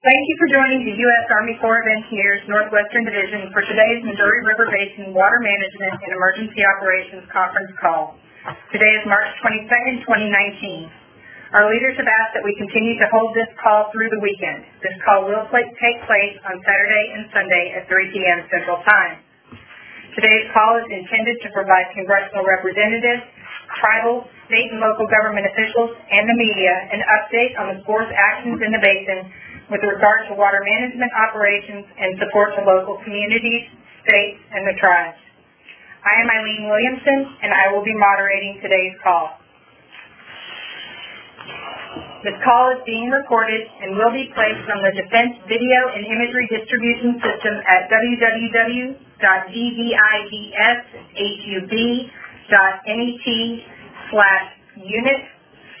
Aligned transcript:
Thank 0.00 0.24
you 0.32 0.36
for 0.40 0.48
joining 0.48 0.88
the 0.88 0.96
U.S. 0.96 1.28
Army 1.28 1.60
Corps 1.60 1.76
of 1.76 1.84
Engineers 1.84 2.40
Northwestern 2.48 3.04
Division 3.04 3.52
for 3.52 3.60
today's 3.60 4.00
Missouri 4.00 4.40
River 4.48 4.72
Basin 4.72 5.12
Water 5.12 5.44
Management 5.44 6.00
and 6.00 6.16
Emergency 6.16 6.64
Operations 6.64 7.28
Conference 7.28 7.68
Call. 7.84 8.16
Today 8.72 8.96
is 8.96 9.04
March 9.04 9.28
22, 9.44 10.08
2019. 10.08 11.52
Our 11.52 11.68
leaders 11.68 12.00
have 12.00 12.08
asked 12.08 12.32
that 12.32 12.40
we 12.40 12.56
continue 12.56 12.96
to 12.96 13.12
hold 13.12 13.36
this 13.36 13.52
call 13.60 13.92
through 13.92 14.08
the 14.08 14.24
weekend. 14.24 14.64
This 14.80 14.96
call 15.04 15.28
will 15.28 15.44
take 15.52 15.98
place 16.08 16.36
on 16.48 16.56
Saturday 16.64 17.04
and 17.20 17.28
Sunday 17.36 17.76
at 17.76 17.84
3 17.84 18.16
p.m. 18.16 18.48
Central 18.48 18.80
Time. 18.88 19.20
Today's 20.16 20.48
call 20.56 20.80
is 20.80 20.88
intended 20.88 21.44
to 21.44 21.52
provide 21.52 21.92
congressional 21.92 22.48
representatives, 22.48 23.28
tribal, 23.76 24.24
state, 24.48 24.72
and 24.72 24.80
local 24.80 25.04
government 25.12 25.44
officials, 25.44 25.92
and 26.08 26.24
the 26.24 26.36
media 26.40 26.72
an 26.88 27.04
update 27.20 27.52
on 27.60 27.76
the 27.76 27.84
Corps' 27.84 28.08
actions 28.08 28.64
in 28.64 28.72
the 28.72 28.80
basin 28.80 29.28
with 29.70 29.80
regard 29.86 30.26
to 30.26 30.34
water 30.34 30.58
management 30.66 31.14
operations 31.14 31.86
and 31.94 32.18
support 32.18 32.50
to 32.58 32.66
local 32.66 32.98
communities, 33.06 33.70
states, 34.02 34.42
and 34.50 34.66
the 34.66 34.74
tribes. 34.82 35.16
I 36.02 36.18
am 36.20 36.26
Eileen 36.26 36.66
Williamson, 36.66 37.38
and 37.46 37.54
I 37.54 37.70
will 37.70 37.86
be 37.86 37.94
moderating 37.94 38.58
today's 38.58 38.98
call. 38.98 39.38
This 42.26 42.36
call 42.44 42.76
is 42.76 42.84
being 42.84 43.08
recorded 43.08 43.64
and 43.80 43.96
will 43.96 44.12
be 44.12 44.28
placed 44.36 44.68
on 44.68 44.84
the 44.84 44.92
Defense 44.92 45.40
Video 45.48 45.88
and 45.96 46.04
Imagery 46.04 46.44
Distribution 46.52 47.16
System 47.16 47.54
at 47.64 47.88
www.dvidshub.net 47.88 48.92
slash 54.10 54.46
unit 54.76 55.22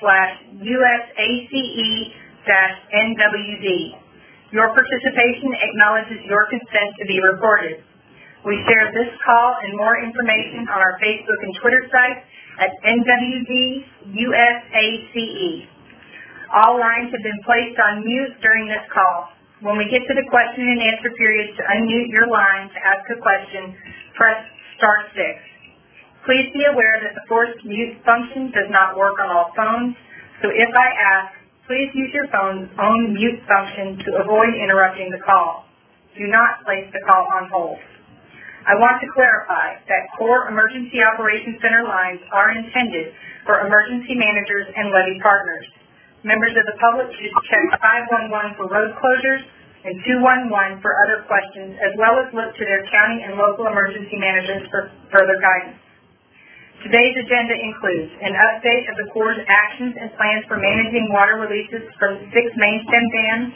slash 0.00 0.32
USACE 0.64 2.19
NWD. 2.46 3.66
Your 4.52 4.72
participation 4.74 5.50
acknowledges 5.54 6.20
your 6.26 6.46
consent 6.50 6.90
to 6.98 7.04
be 7.06 7.20
recorded. 7.20 7.84
We 8.44 8.56
share 8.66 8.88
this 8.90 9.12
call 9.20 9.56
and 9.62 9.76
more 9.76 10.00
information 10.00 10.64
on 10.72 10.80
our 10.80 10.96
Facebook 10.98 11.40
and 11.44 11.52
Twitter 11.60 11.84
sites 11.92 12.24
at 12.58 12.70
NWD 12.82 13.52
USACE. 14.16 15.68
All 16.50 16.80
lines 16.80 17.12
have 17.12 17.22
been 17.22 17.40
placed 17.46 17.78
on 17.78 18.02
mute 18.02 18.34
during 18.42 18.66
this 18.66 18.82
call. 18.90 19.30
When 19.60 19.76
we 19.76 19.86
get 19.92 20.02
to 20.08 20.14
the 20.16 20.24
question 20.32 20.64
and 20.64 20.80
answer 20.80 21.12
period, 21.20 21.52
to 21.54 21.62
unmute 21.62 22.08
your 22.08 22.26
line 22.32 22.72
to 22.72 22.80
ask 22.80 23.04
a 23.12 23.20
question, 23.20 23.76
press 24.16 24.40
star 24.80 25.04
six. 25.12 25.36
Please 26.24 26.48
be 26.56 26.64
aware 26.64 26.96
that 27.04 27.12
the 27.12 27.24
forced 27.28 27.60
mute 27.64 28.00
function 28.08 28.50
does 28.56 28.72
not 28.72 28.96
work 28.96 29.20
on 29.20 29.28
all 29.28 29.52
phones, 29.52 29.94
so 30.40 30.48
if 30.48 30.72
I 30.72 30.88
ask, 30.96 31.39
please 31.70 31.86
use 31.94 32.10
your 32.10 32.26
phone's 32.34 32.66
own 32.82 33.14
mute 33.14 33.38
function 33.46 33.94
to 34.02 34.26
avoid 34.26 34.50
interrupting 34.58 35.06
the 35.14 35.22
call. 35.22 35.70
Do 36.18 36.26
not 36.26 36.66
place 36.66 36.90
the 36.90 36.98
call 37.06 37.22
on 37.38 37.46
hold. 37.46 37.78
I 38.66 38.74
want 38.74 38.98
to 38.98 39.06
clarify 39.14 39.78
that 39.86 40.10
Corps 40.18 40.50
Emergency 40.50 40.98
Operations 40.98 41.62
Center 41.62 41.86
lines 41.86 42.18
are 42.34 42.50
intended 42.58 43.14
for 43.46 43.62
emergency 43.62 44.18
managers 44.18 44.66
and 44.66 44.90
levee 44.90 45.22
partners. 45.22 45.62
Members 46.26 46.58
of 46.58 46.66
the 46.66 46.74
public 46.82 47.06
should 47.14 47.30
check 47.46 47.62
511 47.78 48.58
for 48.58 48.66
road 48.66 48.90
closures 48.98 49.46
and 49.86 49.94
211 50.02 50.82
for 50.82 50.90
other 51.06 51.22
questions, 51.30 51.78
as 51.86 51.94
well 51.94 52.18
as 52.18 52.26
look 52.34 52.50
to 52.58 52.64
their 52.66 52.82
county 52.90 53.22
and 53.22 53.38
local 53.38 53.70
emergency 53.70 54.18
managers 54.18 54.66
for 54.74 54.90
further 55.14 55.38
guidance. 55.38 55.78
Today's 56.80 57.12
agenda 57.12 57.52
includes 57.60 58.08
an 58.24 58.32
update 58.32 58.88
of 58.88 58.96
the 58.96 59.12
Corps' 59.12 59.36
actions 59.44 59.92
and 60.00 60.08
plans 60.16 60.48
for 60.48 60.56
managing 60.56 61.12
water 61.12 61.36
releases 61.36 61.84
from 62.00 62.16
six 62.32 62.48
main 62.56 62.80
stem 62.88 63.04
dams, 63.04 63.48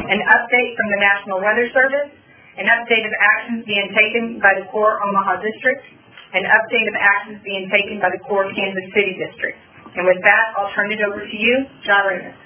an 0.00 0.20
update 0.32 0.72
from 0.72 0.88
the 0.88 1.00
National 1.04 1.44
Weather 1.44 1.68
Service, 1.76 2.08
an 2.56 2.64
update 2.64 3.04
of 3.04 3.12
actions 3.20 3.68
being 3.68 3.92
taken 3.92 4.40
by 4.40 4.56
the 4.56 4.64
Corps 4.72 4.96
Omaha 4.96 5.44
District, 5.44 5.84
an 6.32 6.48
update 6.48 6.88
of 6.88 6.96
actions 6.96 7.44
being 7.44 7.68
taken 7.68 8.00
by 8.00 8.08
the 8.08 8.22
Corps 8.24 8.48
Kansas 8.56 8.88
City 8.96 9.12
District. 9.12 9.60
And 10.00 10.08
with 10.08 10.24
that, 10.24 10.56
I'll 10.56 10.72
turn 10.72 10.88
it 10.88 11.04
over 11.04 11.20
to 11.20 11.36
you, 11.36 11.68
John 11.84 12.08
Remus. 12.08 12.38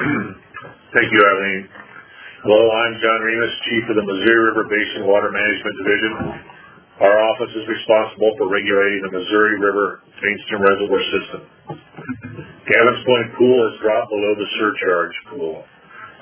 Thank 0.96 1.08
you, 1.12 1.20
Eileen. 1.20 1.68
Hello, 2.48 2.64
I'm 2.80 2.96
John 2.96 3.20
Remus, 3.20 3.52
Chief 3.68 3.84
of 3.92 3.96
the 4.00 4.06
Missouri 4.08 4.40
River 4.56 4.64
Basin 4.72 5.04
Water 5.04 5.28
Management 5.28 5.74
Division. 5.84 6.12
Our 6.94 7.18
office 7.34 7.50
is 7.50 7.66
responsible 7.66 8.38
for 8.38 8.46
regulating 8.46 9.02
the 9.02 9.18
Missouri 9.18 9.58
River 9.58 10.06
Mainstem 10.22 10.62
Reservoir 10.62 11.02
System. 11.10 11.42
Gavin's 12.70 13.02
Point 13.02 13.34
Pool 13.34 13.58
has 13.66 13.74
dropped 13.82 14.14
below 14.14 14.32
the 14.38 14.48
surcharge 14.54 15.16
pool. 15.34 15.66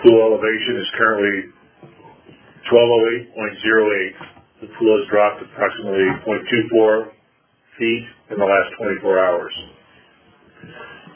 Pool 0.00 0.18
elevation 0.32 0.80
is 0.80 0.88
currently 0.96 1.36
1208.08. 2.72 4.64
The 4.64 4.70
pool 4.80 4.92
has 4.96 5.04
dropped 5.12 5.44
approximately 5.44 6.08
0.24 6.24 7.12
feet 7.76 8.04
in 8.32 8.36
the 8.40 8.48
last 8.48 8.72
24 8.80 9.28
hours. 9.28 9.52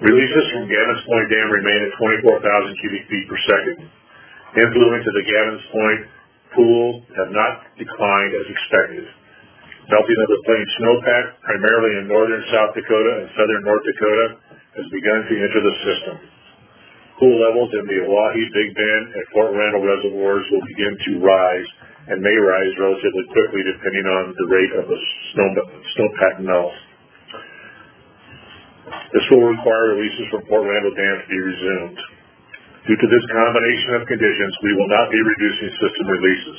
Releases 0.05 0.45
from 0.53 0.69
Gavin's 0.69 1.01
Point 1.09 1.33
Dam 1.33 1.49
remain 1.49 1.81
at 1.81 1.97
24,000 1.97 2.45
cubic 2.85 3.09
feet 3.09 3.25
per 3.25 3.41
second. 3.49 3.89
Influent 4.53 5.01
to 5.01 5.13
the 5.17 5.25
Gavin's 5.25 5.65
Point 5.73 6.01
pool 6.53 7.01
have 7.17 7.33
not 7.33 7.65
declined 7.81 8.37
as 8.37 8.45
expected. 8.53 9.09
Melting 9.87 10.19
of 10.19 10.31
the 10.35 10.43
plain 10.43 10.67
snowpack, 10.83 11.25
primarily 11.47 11.93
in 12.03 12.11
northern 12.11 12.43
South 12.51 12.75
Dakota 12.75 13.23
and 13.23 13.31
southern 13.39 13.63
North 13.63 13.87
Dakota, 13.87 14.27
has 14.75 14.87
begun 14.91 15.21
to 15.31 15.35
enter 15.39 15.61
the 15.63 15.77
system. 15.87 16.17
Pool 17.23 17.39
levels 17.39 17.71
in 17.71 17.87
the 17.87 18.03
Oahe, 18.03 18.43
Big 18.51 18.71
Bend, 18.75 19.05
and 19.15 19.25
Fort 19.31 19.55
Randall 19.55 19.87
reservoirs 19.87 20.43
will 20.51 20.67
begin 20.67 20.91
to 20.91 21.11
rise 21.23 21.69
and 22.11 22.19
may 22.19 22.35
rise 22.35 22.75
relatively 22.83 23.31
quickly 23.31 23.63
depending 23.63 24.07
on 24.11 24.35
the 24.35 24.47
rate 24.51 24.75
of 24.75 24.85
the 24.91 24.99
snow, 25.33 25.49
snowpack 25.95 26.43
melt. 26.43 26.75
This 29.15 29.27
will 29.31 29.55
require 29.55 29.95
releases 29.95 30.27
from 30.35 30.43
Fort 30.51 30.67
Randall 30.67 30.99
Dam 30.99 31.17
to 31.23 31.29
be 31.31 31.41
resumed. 31.47 31.99
Due 32.91 32.99
to 32.99 33.09
this 33.11 33.27
combination 33.31 33.91
of 33.99 34.03
conditions, 34.11 34.53
we 34.67 34.75
will 34.75 34.91
not 34.91 35.07
be 35.15 35.21
reducing 35.23 35.71
system 35.79 36.07
releases. 36.11 36.59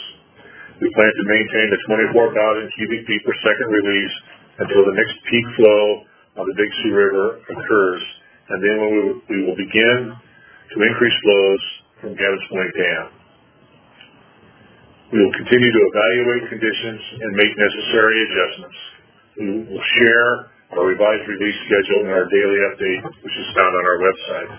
We 0.78 0.94
plan 0.94 1.10
to 1.10 1.26
maintain 1.26 1.68
the 1.74 1.82
24,000 1.90 2.70
cubic 2.78 3.02
feet 3.10 3.22
per 3.26 3.34
second 3.42 3.70
release 3.74 4.16
until 4.62 4.86
the 4.86 4.94
next 4.94 5.18
peak 5.26 5.46
flow 5.58 6.06
on 6.38 6.46
the 6.46 6.54
Big 6.54 6.70
Sioux 6.82 6.94
River 6.94 7.42
occurs, 7.50 8.04
and 8.54 8.62
then 8.62 8.76
we 8.78 9.42
will, 9.42 9.58
begin 9.58 10.14
to 10.14 10.78
increase 10.78 11.18
flows 11.26 11.62
from 11.98 12.12
Gavin's 12.14 12.46
Point 12.54 12.72
Dam. 12.78 13.06
We 15.10 15.18
will 15.18 15.34
continue 15.34 15.72
to 15.74 15.82
evaluate 15.82 16.44
conditions 16.46 17.02
and 17.26 17.30
make 17.34 17.54
necessary 17.58 18.18
adjustments. 18.30 18.80
We 19.34 19.46
will 19.66 19.86
share 19.98 20.30
our 20.78 20.86
revised 20.86 21.26
release 21.26 21.58
schedule 21.66 22.06
in 22.06 22.14
our 22.14 22.30
daily 22.30 22.60
update, 22.70 23.02
which 23.26 23.34
is 23.34 23.48
found 23.58 23.74
on 23.74 23.82
our 23.82 24.00
website. 24.06 24.52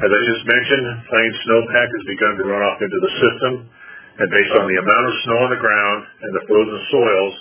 As 0.00 0.10
I 0.16 0.20
just 0.32 0.44
mentioned, 0.48 0.86
plain 1.12 1.30
snowpack 1.44 1.88
has 1.92 2.04
begun 2.08 2.32
to 2.40 2.44
run 2.48 2.62
off 2.64 2.80
into 2.80 2.98
the 3.04 3.12
system, 3.20 3.52
and 4.18 4.28
based 4.34 4.54
on 4.58 4.66
the 4.66 4.78
amount 4.82 5.04
of 5.06 5.14
snow 5.22 5.38
on 5.46 5.50
the 5.54 5.62
ground 5.62 6.00
and 6.26 6.30
the 6.34 6.44
frozen 6.50 6.80
soils, 6.90 7.34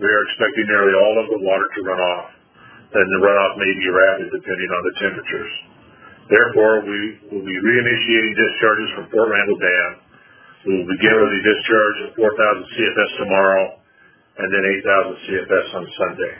we 0.00 0.08
are 0.08 0.22
expecting 0.24 0.66
nearly 0.72 0.96
all 0.96 1.16
of 1.20 1.26
the 1.28 1.40
water 1.44 1.68
to 1.68 1.80
run 1.84 2.00
off. 2.00 2.28
And 2.96 3.06
the 3.12 3.20
runoff 3.20 3.52
may 3.60 3.72
be 3.76 3.88
rapid 3.92 4.26
depending 4.32 4.70
on 4.72 4.82
the 4.88 4.94
temperatures. 5.04 5.54
Therefore, 6.32 6.88
we 6.88 7.00
will 7.28 7.44
be 7.44 7.58
reinitiating 7.60 8.32
discharges 8.32 8.88
from 8.96 9.04
Fort 9.12 9.28
Randall 9.28 9.60
Dam. 9.60 9.90
We 10.64 10.70
will 10.80 10.88
begin 10.88 11.12
with 11.12 11.36
a 11.36 11.42
discharge 11.44 11.98
of 12.08 12.16
4,000 12.16 12.72
CFS 12.72 13.10
tomorrow, 13.20 13.64
and 14.40 14.48
then 14.48 14.64
8,000 15.20 15.28
CFS 15.28 15.66
on 15.76 15.84
Sunday. 16.00 16.34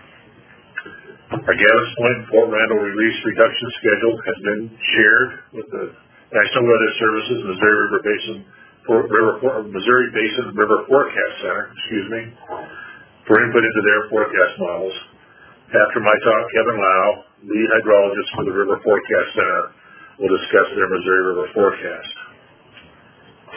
Our 1.44 1.56
Gavin's 1.60 1.92
Point 2.00 2.18
Fort 2.32 2.48
Randall 2.48 2.80
release 2.80 3.18
reduction 3.28 3.68
schedule 3.84 4.14
has 4.24 4.38
been 4.48 4.62
shared 4.96 5.30
with 5.60 5.68
the 5.68 5.84
National 6.32 6.64
Weather 6.72 6.92
Services 6.96 7.38
Missouri 7.44 7.76
River 7.84 8.00
Basin 8.00 8.38
for 8.86 9.00
River, 9.08 9.64
Missouri 9.72 10.08
Basin 10.12 10.52
River 10.52 10.84
Forecast 10.88 11.34
Center, 11.40 11.72
excuse 11.72 12.08
me, 12.12 12.22
for 13.24 13.40
input 13.40 13.64
into 13.64 13.82
their 13.84 14.00
forecast 14.12 14.54
models. 14.60 14.96
After 15.72 16.04
my 16.04 16.16
talk, 16.20 16.44
Kevin 16.52 16.76
Lau, 16.76 17.06
lead 17.48 17.68
hydrologist 17.80 18.28
for 18.36 18.44
the 18.44 18.52
River 18.52 18.76
Forecast 18.84 19.28
Center, 19.32 19.62
will 20.20 20.32
discuss 20.36 20.68
their 20.76 20.88
Missouri 20.92 21.22
River 21.32 21.46
forecast. 21.56 22.14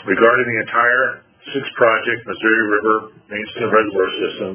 Regarding 0.08 0.48
the 0.48 0.60
entire 0.64 1.28
six-project 1.52 2.20
Missouri 2.24 2.64
River 2.72 2.96
Mainstem 3.28 3.68
Reservoir 3.68 4.10
System, 4.24 4.52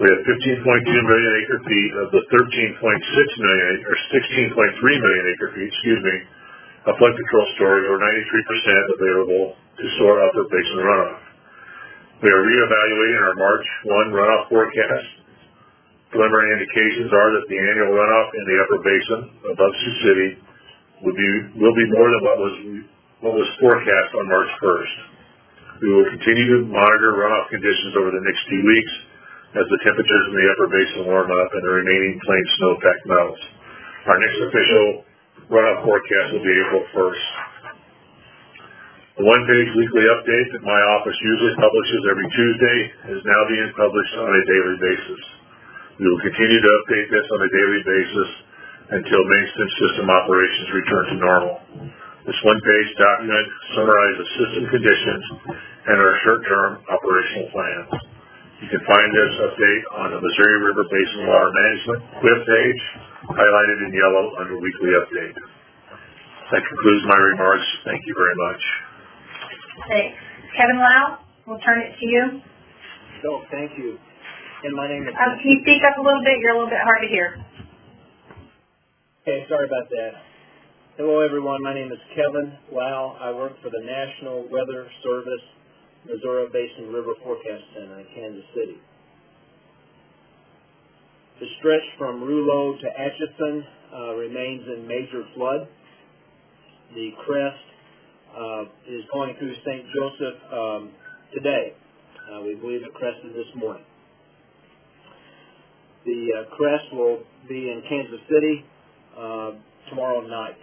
we 0.00 0.06
have 0.08 0.22
15.2 0.24 0.62
million 0.62 1.32
acre 1.42 1.60
feet 1.66 1.92
of 2.00 2.06
the 2.14 2.22
13.6 2.30 2.80
million 2.80 3.72
or 3.84 3.96
16.3 4.14 4.54
million 4.80 5.24
acre 5.34 5.50
feet, 5.52 5.68
excuse 5.68 6.00
me, 6.00 6.16
of 6.86 6.94
flood 6.96 7.12
control 7.18 7.46
storage, 7.58 7.86
or 7.90 7.98
93% 7.98 8.94
available 8.96 9.58
to 9.76 9.86
store 10.00 10.16
upper 10.24 10.44
basin 10.48 10.80
runoff. 10.80 11.20
We 12.24 12.32
are 12.32 12.42
reevaluating 12.48 13.20
our 13.28 13.36
March 13.36 13.66
1 13.84 14.16
runoff 14.16 14.48
forecast. 14.48 15.08
Preliminary 16.08 16.56
indications 16.56 17.12
are 17.12 17.30
that 17.36 17.44
the 17.44 17.58
annual 17.60 17.92
runoff 17.92 18.28
in 18.32 18.44
the 18.48 18.56
upper 18.56 18.80
basin 18.80 19.20
above 19.52 19.72
Sioux 19.76 19.96
City 20.00 20.28
will 21.04 21.12
be 21.12 21.30
will 21.60 21.76
be 21.76 21.86
more 21.92 22.08
than 22.08 22.22
what 22.24 22.38
was 22.40 22.54
what 23.20 23.34
was 23.36 23.48
forecast 23.60 24.10
on 24.16 24.24
March 24.32 24.48
1st. 24.64 24.96
We 25.84 25.88
will 25.92 26.08
continue 26.08 26.46
to 26.56 26.58
monitor 26.72 27.12
runoff 27.20 27.52
conditions 27.52 28.00
over 28.00 28.08
the 28.16 28.24
next 28.24 28.48
few 28.48 28.64
weeks 28.64 28.92
as 29.60 29.66
the 29.68 29.80
temperatures 29.84 30.24
in 30.32 30.34
the 30.40 30.46
upper 30.56 30.68
basin 30.72 31.00
warm 31.04 31.28
up 31.28 31.50
and 31.52 31.62
the 31.68 31.74
remaining 31.84 32.16
plain 32.24 32.44
snowpack 32.56 33.00
melts. 33.04 33.44
Our 34.08 34.16
next 34.24 34.40
official 34.40 35.04
runoff 35.52 35.84
forecast 35.84 36.32
will 36.32 36.44
be 36.48 36.54
April 36.64 36.84
1st. 36.96 37.55
The 39.16 39.24
one-page 39.24 39.70
weekly 39.72 40.04
update 40.12 40.48
that 40.52 40.60
my 40.60 40.76
office 40.92 41.16
usually 41.24 41.56
publishes 41.56 42.02
every 42.12 42.28
Tuesday 42.36 42.78
is 43.16 43.24
now 43.24 43.42
being 43.48 43.72
published 43.72 44.14
on 44.20 44.28
a 44.28 44.42
daily 44.44 44.76
basis. 44.76 45.22
We 45.96 46.04
will 46.04 46.20
continue 46.20 46.60
to 46.60 46.70
update 46.84 47.08
this 47.08 47.24
on 47.24 47.40
a 47.40 47.48
daily 47.48 47.80
basis 47.80 48.30
until 48.92 49.20
mainstem 49.24 49.68
system 49.80 50.06
operations 50.12 50.68
return 50.68 51.04
to 51.08 51.16
normal. 51.16 51.56
This 52.28 52.36
one-page 52.44 52.90
document 53.00 53.46
summarizes 53.72 54.28
system 54.36 54.64
conditions 54.68 55.24
and 55.88 55.96
our 55.96 56.14
short-term 56.20 56.84
operational 56.84 57.48
plans. 57.56 57.88
You 58.60 58.68
can 58.68 58.84
find 58.84 59.08
this 59.16 59.32
update 59.48 59.84
on 59.96 60.06
the 60.12 60.20
Missouri 60.20 60.60
River 60.60 60.84
Basin 60.92 61.24
Water 61.24 61.52
Management 61.56 62.00
web 62.20 62.40
page, 62.44 62.82
highlighted 63.32 63.78
in 63.80 63.90
yellow 63.96 64.44
under 64.44 64.60
weekly 64.60 64.92
update. 64.92 65.40
That 66.52 66.60
concludes 66.68 67.04
my 67.08 67.16
remarks. 67.32 67.64
Thank 67.88 68.04
you 68.04 68.12
very 68.12 68.36
much. 68.52 68.85
Thanks. 69.84 70.16
Kevin 70.56 70.80
Lau, 70.80 71.20
we'll 71.46 71.60
turn 71.60 71.84
it 71.84 71.92
to 72.00 72.06
you. 72.06 72.40
So, 73.22 73.44
thank 73.52 73.76
you. 73.76 73.98
And 74.64 74.72
my 74.74 74.88
name 74.88 75.04
is... 75.04 75.12
Um, 75.12 75.36
can 75.36 75.48
you 75.52 75.60
speak 75.60 75.84
up 75.84 75.98
a 75.98 76.02
little 76.02 76.24
bit? 76.24 76.40
You're 76.40 76.56
a 76.56 76.58
little 76.58 76.72
bit 76.72 76.80
hard 76.80 77.04
to 77.04 77.08
hear. 77.08 77.36
Okay, 79.22 79.44
sorry 79.48 79.66
about 79.68 79.88
that. 79.90 80.12
Hello, 80.96 81.20
everyone. 81.20 81.62
My 81.62 81.74
name 81.74 81.92
is 81.92 82.00
Kevin 82.16 82.56
Lau. 82.72 83.20
I 83.20 83.30
work 83.36 83.52
for 83.60 83.68
the 83.68 83.84
National 83.84 84.48
Weather 84.48 84.88
Service 85.04 85.44
Missouri 86.08 86.48
Basin 86.48 86.88
River 86.92 87.12
Forecast 87.22 87.64
Center 87.74 88.00
in 88.00 88.06
Kansas 88.14 88.48
City. 88.56 88.80
The 91.40 91.46
stretch 91.58 91.84
from 91.98 92.22
Rulo 92.24 92.80
to 92.80 92.88
Atchison 92.88 93.64
uh, 93.92 94.14
remains 94.14 94.64
in 94.72 94.88
major 94.88 95.24
flood. 95.34 95.68
The 96.94 97.10
crest 97.26 97.75
is 98.88 99.04
going 99.12 99.34
through 99.38 99.54
St. 99.64 99.84
Joseph 99.94 100.38
um, 100.52 100.90
today. 101.34 101.72
Uh, 102.26 102.42
we 102.42 102.54
believe 102.54 102.82
it 102.82 102.92
crested 102.94 103.32
this 103.34 103.48
morning. 103.54 103.84
The 106.04 106.28
uh, 106.38 106.54
crest 106.56 106.92
will 106.92 107.18
be 107.48 107.70
in 107.70 107.82
Kansas 107.88 108.20
City 108.28 108.64
uh, 109.18 109.50
tomorrow 109.90 110.20
night. 110.20 110.58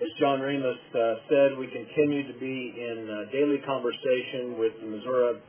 As 0.00 0.08
John 0.20 0.40
Remus 0.40 0.78
uh, 0.94 1.14
said, 1.28 1.58
we 1.58 1.66
continue 1.66 2.32
to 2.32 2.38
be 2.38 2.74
in 2.78 3.10
uh, 3.10 3.32
daily 3.32 3.58
conversation 3.66 4.58
with 4.58 4.72
the 4.80 4.86
Missouri 4.86 5.42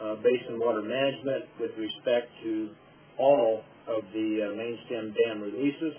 uh, 0.00 0.14
Basin 0.16 0.58
Water 0.58 0.80
Management 0.80 1.44
with 1.60 1.72
respect 1.76 2.32
to 2.44 2.70
all 3.18 3.62
of 3.86 4.04
the 4.14 4.48
uh, 4.48 4.56
main 4.56 4.78
stem 4.86 5.12
dam 5.12 5.42
releases, 5.42 5.92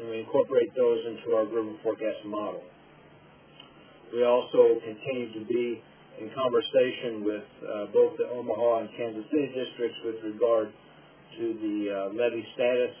and 0.00 0.10
we 0.10 0.20
incorporate 0.20 0.74
those 0.76 1.00
into 1.06 1.36
our 1.36 1.46
river 1.46 1.72
forecast 1.82 2.24
model. 2.24 2.62
We 4.12 4.24
also 4.24 4.78
continue 4.84 5.32
to 5.34 5.42
be 5.46 5.82
in 6.20 6.30
conversation 6.32 7.24
with 7.24 7.44
uh, 7.60 7.92
both 7.92 8.16
the 8.16 8.28
Omaha 8.32 8.86
and 8.86 8.88
Kansas 8.96 9.24
City 9.30 9.52
districts 9.52 9.98
with 10.04 10.16
regard 10.24 10.72
to 11.38 11.44
the 11.60 11.76
uh, 11.92 11.96
levee 12.16 12.46
status, 12.54 12.94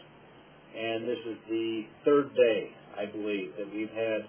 and 0.76 1.08
this 1.08 1.20
is 1.24 1.38
the 1.48 1.86
third 2.04 2.34
day, 2.36 2.68
I 2.98 3.06
believe, 3.06 3.56
that 3.56 3.68
we've 3.72 3.92
had 3.96 4.20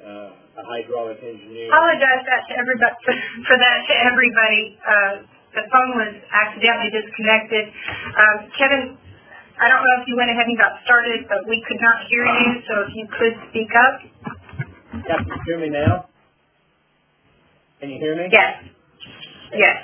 uh, 0.00 0.60
a 0.60 0.64
hydraulic 0.64 1.20
engineer. 1.20 1.68
I 1.68 1.76
apologize 1.76 2.24
that 2.24 2.42
to 2.48 2.54
everybody, 2.56 2.96
for, 3.04 3.12
for 3.52 3.56
that 3.60 3.78
to 3.84 3.94
everybody. 4.00 4.62
Uh, 4.80 5.14
the 5.52 5.66
phone 5.66 5.92
was 5.98 6.14
accidentally 6.30 6.94
disconnected. 6.94 7.68
Um, 8.16 8.36
Kevin, 8.56 8.96
I 9.60 9.68
don't 9.68 9.84
know 9.84 9.96
if 10.00 10.08
you 10.08 10.16
went 10.16 10.30
ahead 10.32 10.48
and 10.48 10.56
got 10.56 10.80
started, 10.88 11.28
but 11.28 11.44
we 11.46 11.60
could 11.68 11.80
not 11.84 12.08
hear 12.08 12.24
you, 12.24 12.48
so 12.64 12.72
if 12.88 12.90
you 12.96 13.04
could 13.12 13.34
speak 13.52 13.68
up. 13.76 13.94
Yeah, 15.04 15.20
can 15.20 15.28
you 15.28 15.42
hear 15.44 15.58
me 15.60 15.68
now? 15.68 16.08
Can 17.80 17.90
you 17.90 17.98
hear 18.00 18.16
me? 18.16 18.28
Yes. 18.32 18.64
Yes. 19.52 19.76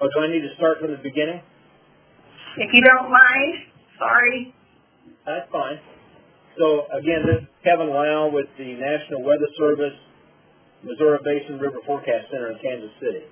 Oh, 0.00 0.08
do 0.12 0.20
I 0.20 0.28
need 0.28 0.44
to 0.44 0.52
start 0.56 0.80
from 0.80 0.90
the 0.90 1.00
beginning? 1.00 1.40
If 2.58 2.70
you 2.72 2.82
don't 2.84 3.08
mind, 3.10 3.54
sorry. 3.98 4.54
That's 5.24 5.48
fine. 5.50 5.80
So 6.58 6.84
again, 6.92 7.24
this 7.24 7.42
is 7.42 7.48
Kevin 7.64 7.88
Lau 7.88 8.28
with 8.28 8.46
the 8.58 8.68
National 8.76 9.24
Weather 9.24 9.48
Service, 9.58 9.96
Missouri 10.84 11.18
Basin 11.24 11.58
River 11.58 11.80
Forecast 11.86 12.28
Center 12.30 12.52
in 12.52 12.58
Kansas 12.60 12.92
City. 13.00 13.24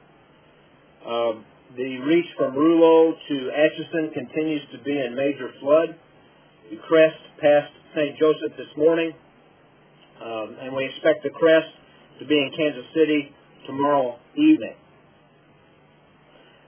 Um, 1.07 1.45
the 1.76 1.99
reach 1.99 2.26
from 2.37 2.55
Rulo 2.55 3.14
to 3.29 3.50
Atchison 3.50 4.11
continues 4.12 4.62
to 4.73 4.79
be 4.85 4.93
in 4.93 5.14
major 5.14 5.50
flood. 5.61 5.97
The 6.70 6.76
crest 6.76 7.19
passed 7.41 7.73
St. 7.94 8.19
Joseph 8.19 8.56
this 8.56 8.73
morning, 8.76 9.12
um, 10.23 10.56
and 10.61 10.75
we 10.75 10.85
expect 10.85 11.23
the 11.23 11.31
crest 11.31 11.69
to 12.20 12.26
be 12.26 12.35
in 12.35 12.53
Kansas 12.56 12.87
City 12.94 13.32
tomorrow 13.67 14.19
evening. 14.37 14.75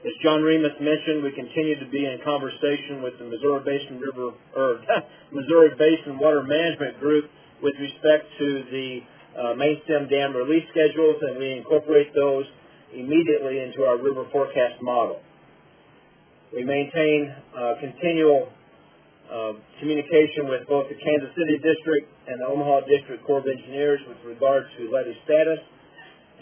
As 0.05 0.13
John 0.23 0.43
Remus 0.43 0.77
mentioned, 0.81 1.25
we 1.25 1.33
continue 1.33 1.81
to 1.81 1.89
be 1.89 2.05
in 2.05 2.21
conversation 2.25 3.01
with 3.01 3.17
the 3.19 3.25
Missouri 3.25 3.65
Basin 3.65 4.01
River 4.01 4.37
or 4.55 4.81
Missouri 5.33 5.73
Basin 5.79 6.19
Water 6.19 6.43
Management 6.43 7.01
Group 7.01 7.31
with 7.63 7.73
respect 7.81 8.29
to 8.39 8.65
the 8.71 9.01
uh, 9.33 9.55
main 9.55 9.81
stem 9.85 10.09
dam 10.09 10.37
release 10.37 10.65
schedules, 10.71 11.17
and 11.23 11.39
we 11.39 11.57
incorporate 11.57 12.15
those 12.15 12.45
immediately 12.95 13.61
into 13.61 13.85
our 13.85 13.99
river 13.99 14.25
forecast 14.33 14.81
model. 14.83 15.21
We 16.55 16.65
maintain 16.65 17.35
uh, 17.53 17.75
continual 17.81 18.49
uh, 19.27 19.53
communication 19.81 20.47
with 20.47 20.67
both 20.69 20.89
the 20.89 20.95
Kansas 20.95 21.35
City 21.35 21.59
District 21.59 22.07
and 22.29 22.41
the 22.41 22.47
Omaha 22.47 22.87
District 22.87 23.25
Corps 23.27 23.43
of 23.43 23.47
Engineers 23.47 24.01
with 24.07 24.19
regard 24.25 24.65
to 24.79 24.91
levee 24.91 25.19
status 25.25 25.59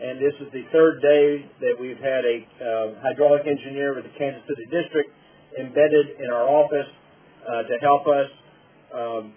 and 0.01 0.19
this 0.19 0.35
is 0.41 0.51
the 0.53 0.65
third 0.73 1.03
day 1.03 1.47
that 1.61 1.79
we've 1.79 2.01
had 2.03 2.25
a 2.27 2.37
uh, 2.59 3.01
hydraulic 3.03 3.47
engineer 3.47 3.95
with 3.95 4.05
the 4.05 4.15
Kansas 4.19 4.43
City 4.49 4.67
District 4.67 5.11
embedded 5.59 6.19
in 6.19 6.31
our 6.31 6.49
office 6.49 6.91
uh, 7.47 7.63
to 7.63 7.75
help 7.81 8.07
us 8.09 8.31
um, 8.95 9.33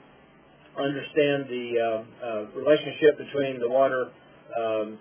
understand 0.80 1.46
the 1.48 1.66
uh, 1.78 2.26
uh 2.26 2.46
relationship 2.58 3.18
between 3.18 3.60
the 3.60 3.70
water 3.70 4.12
um, 4.58 4.98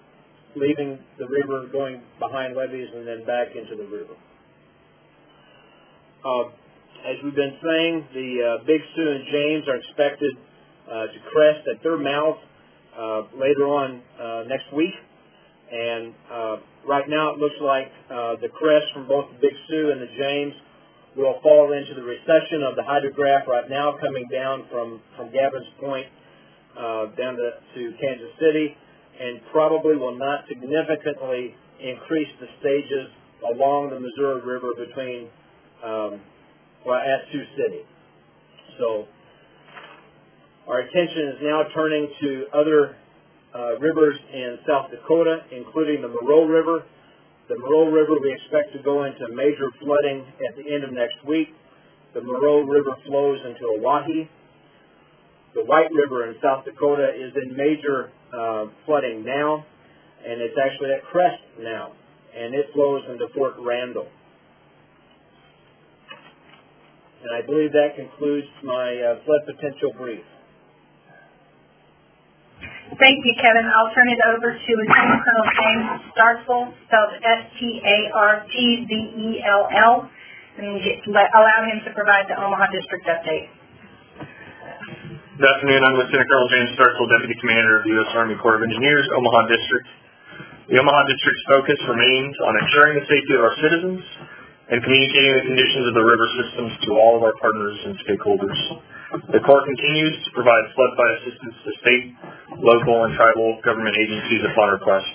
leaving 0.56 0.98
the 1.18 1.26
river, 1.26 1.66
going 1.70 2.00
behind 2.18 2.56
levees, 2.56 2.88
and 2.94 3.06
then 3.06 3.24
back 3.24 3.48
into 3.56 3.76
the 3.76 3.88
river. 3.88 4.14
Uh, 6.24 6.48
as 7.04 7.16
we've 7.22 7.34
been 7.34 7.58
saying, 7.62 8.08
the 8.14 8.30
uh, 8.40 8.64
Big 8.64 8.80
Sioux 8.96 9.10
and 9.10 9.24
James 9.30 9.68
are 9.68 9.76
expected 9.76 10.36
uh, 10.88 11.06
to 11.12 11.18
crest 11.30 11.68
at 11.68 11.82
their 11.82 11.98
mouth 11.98 12.38
later 13.36 13.66
on 13.66 14.00
next 14.48 14.72
week. 14.72 14.94
And 15.70 16.14
uh, 16.30 16.56
right 16.86 17.08
now 17.08 17.34
it 17.34 17.38
looks 17.38 17.56
like 17.60 17.90
uh, 18.10 18.36
the 18.40 18.48
crest 18.48 18.86
from 18.94 19.08
both 19.08 19.26
the 19.32 19.38
Big 19.40 19.56
Sioux 19.68 19.90
and 19.90 20.00
the 20.00 20.12
James 20.16 20.54
will 21.16 21.40
fall 21.42 21.72
into 21.72 21.94
the 21.94 22.02
recession 22.02 22.62
of 22.62 22.76
the 22.76 22.82
hydrograph 22.82 23.46
right 23.46 23.68
now 23.68 23.96
coming 24.00 24.26
down 24.30 24.66
from, 24.70 25.00
from 25.16 25.30
Gavin's 25.30 25.66
Point 25.80 26.06
uh, 26.78 27.06
down 27.16 27.36
to, 27.36 27.50
to 27.74 27.80
Kansas 28.00 28.32
City 28.40 28.76
and 29.20 29.40
probably 29.52 29.96
will 29.96 30.16
not 30.16 30.44
significantly 30.48 31.54
increase 31.80 32.28
the 32.40 32.46
stages 32.60 33.08
along 33.54 33.90
the 33.90 34.00
Missouri 34.00 34.40
River 34.42 34.72
between, 34.74 35.28
um, 35.84 36.20
well, 36.86 36.98
at 36.98 37.20
Sioux 37.30 37.44
City. 37.56 37.82
So 38.78 39.06
our 40.66 40.80
attention 40.80 41.28
is 41.28 41.38
now 41.42 41.62
turning 41.74 42.08
to 42.20 42.46
other 42.54 42.96
uh, 43.54 43.78
rivers 43.78 44.16
in 44.32 44.58
South 44.66 44.90
Dakota, 44.90 45.44
including 45.52 46.02
the 46.02 46.08
Moreau 46.08 46.46
River. 46.46 46.84
The 47.48 47.58
Moreau 47.58 47.90
River 47.90 48.14
we 48.20 48.32
expect 48.32 48.72
to 48.72 48.82
go 48.82 49.04
into 49.04 49.28
major 49.32 49.70
flooding 49.80 50.24
at 50.48 50.56
the 50.56 50.74
end 50.74 50.82
of 50.82 50.92
next 50.92 51.16
week. 51.26 51.48
The 52.14 52.22
Moreau 52.22 52.62
River 52.62 52.96
flows 53.06 53.40
into 53.44 53.78
Oahe. 53.78 54.28
The 55.54 55.62
White 55.64 55.90
River 55.94 56.26
in 56.26 56.34
South 56.42 56.64
Dakota 56.64 57.14
is 57.14 57.30
in 57.38 57.56
major 57.56 58.10
uh, 58.34 58.66
flooding 58.86 59.24
now, 59.24 59.64
and 60.26 60.42
it's 60.42 60.58
actually 60.58 60.90
at 60.90 61.04
crest 61.14 61.38
now, 61.62 61.92
and 62.34 62.54
it 62.54 62.66
flows 62.74 63.02
into 63.08 63.28
Fort 63.34 63.54
Randall. 63.62 64.08
And 67.22 67.30
I 67.38 67.46
believe 67.46 67.70
that 67.70 67.94
concludes 67.94 68.50
my 68.64 68.98
uh, 68.98 69.22
flood 69.22 69.46
potential 69.46 69.94
brief. 69.96 70.26
Thank 72.98 73.24
you, 73.24 73.34
Kevin. 73.38 73.64
I'll 73.64 73.94
turn 73.94 74.10
it 74.10 74.18
over 74.34 74.58
to 74.58 74.70
Lieutenant 74.74 75.22
Colonel 75.22 75.48
James 75.54 76.02
Startzell, 76.12 76.74
spelled 76.90 77.14
S-T-A-R-T-Z-E-L-L, 77.22 78.10
and 80.58 80.66
allow 80.66 81.62
him 81.62 81.78
to 81.86 81.90
provide 81.94 82.26
the 82.26 82.34
Omaha 82.42 82.66
District 82.74 83.06
update. 83.06 83.48
Good 85.34 85.50
afternoon. 85.50 85.82
I'm 85.82 85.98
Lieutenant 85.98 86.30
Colonel 86.30 86.46
James 86.46 86.78
Startzell, 86.78 87.10
Deputy 87.10 87.34
Commander 87.42 87.82
of 87.82 87.82
the 87.82 87.90
U.S. 87.98 88.06
Army 88.14 88.38
Corps 88.38 88.54
of 88.54 88.62
Engineers, 88.62 89.02
Omaha 89.18 89.50
District. 89.50 89.86
The 90.70 90.78
Omaha 90.78 91.10
District's 91.10 91.44
focus 91.50 91.78
remains 91.90 92.38
on 92.38 92.54
ensuring 92.54 93.02
the 93.02 93.06
safety 93.10 93.34
of 93.34 93.42
our 93.42 93.56
citizens 93.58 93.98
and 94.70 94.78
communicating 94.78 95.34
the 95.34 95.46
conditions 95.50 95.90
of 95.90 95.94
the 95.98 96.06
river 96.06 96.26
systems 96.38 96.70
to 96.86 96.90
all 96.94 97.18
of 97.18 97.26
our 97.26 97.34
partners 97.42 97.74
and 97.82 97.98
stakeholders. 98.06 98.60
The 99.34 99.42
Corps 99.42 99.66
continues 99.66 100.14
to 100.22 100.30
provide 100.38 100.70
flood 100.78 100.94
fight 100.94 101.12
assistance 101.18 101.56
to 101.66 101.70
state, 101.82 102.06
local, 102.62 103.02
and 103.02 103.18
tribal 103.18 103.58
government 103.66 103.98
agencies 103.98 104.46
upon 104.54 104.70
request. 104.70 105.10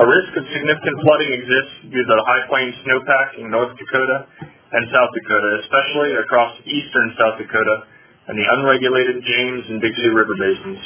A 0.00 0.08
risk 0.08 0.40
of 0.40 0.44
significant 0.56 0.96
flooding 1.04 1.36
exists 1.36 1.76
due 1.84 2.00
to 2.00 2.12
the 2.16 2.24
high 2.24 2.48
plains 2.48 2.80
snowpack 2.80 3.44
in 3.44 3.52
North 3.52 3.76
Dakota 3.76 4.24
and 4.72 4.88
South 4.88 5.12
Dakota, 5.12 5.68
especially 5.68 6.16
across 6.16 6.56
eastern 6.64 7.12
South 7.20 7.36
Dakota 7.36 7.91
and 8.32 8.40
the 8.40 8.48
unregulated 8.48 9.20
James 9.20 9.64
and 9.68 9.76
Big 9.84 9.92
Sioux 9.92 10.16
River 10.16 10.32
basins. 10.40 10.80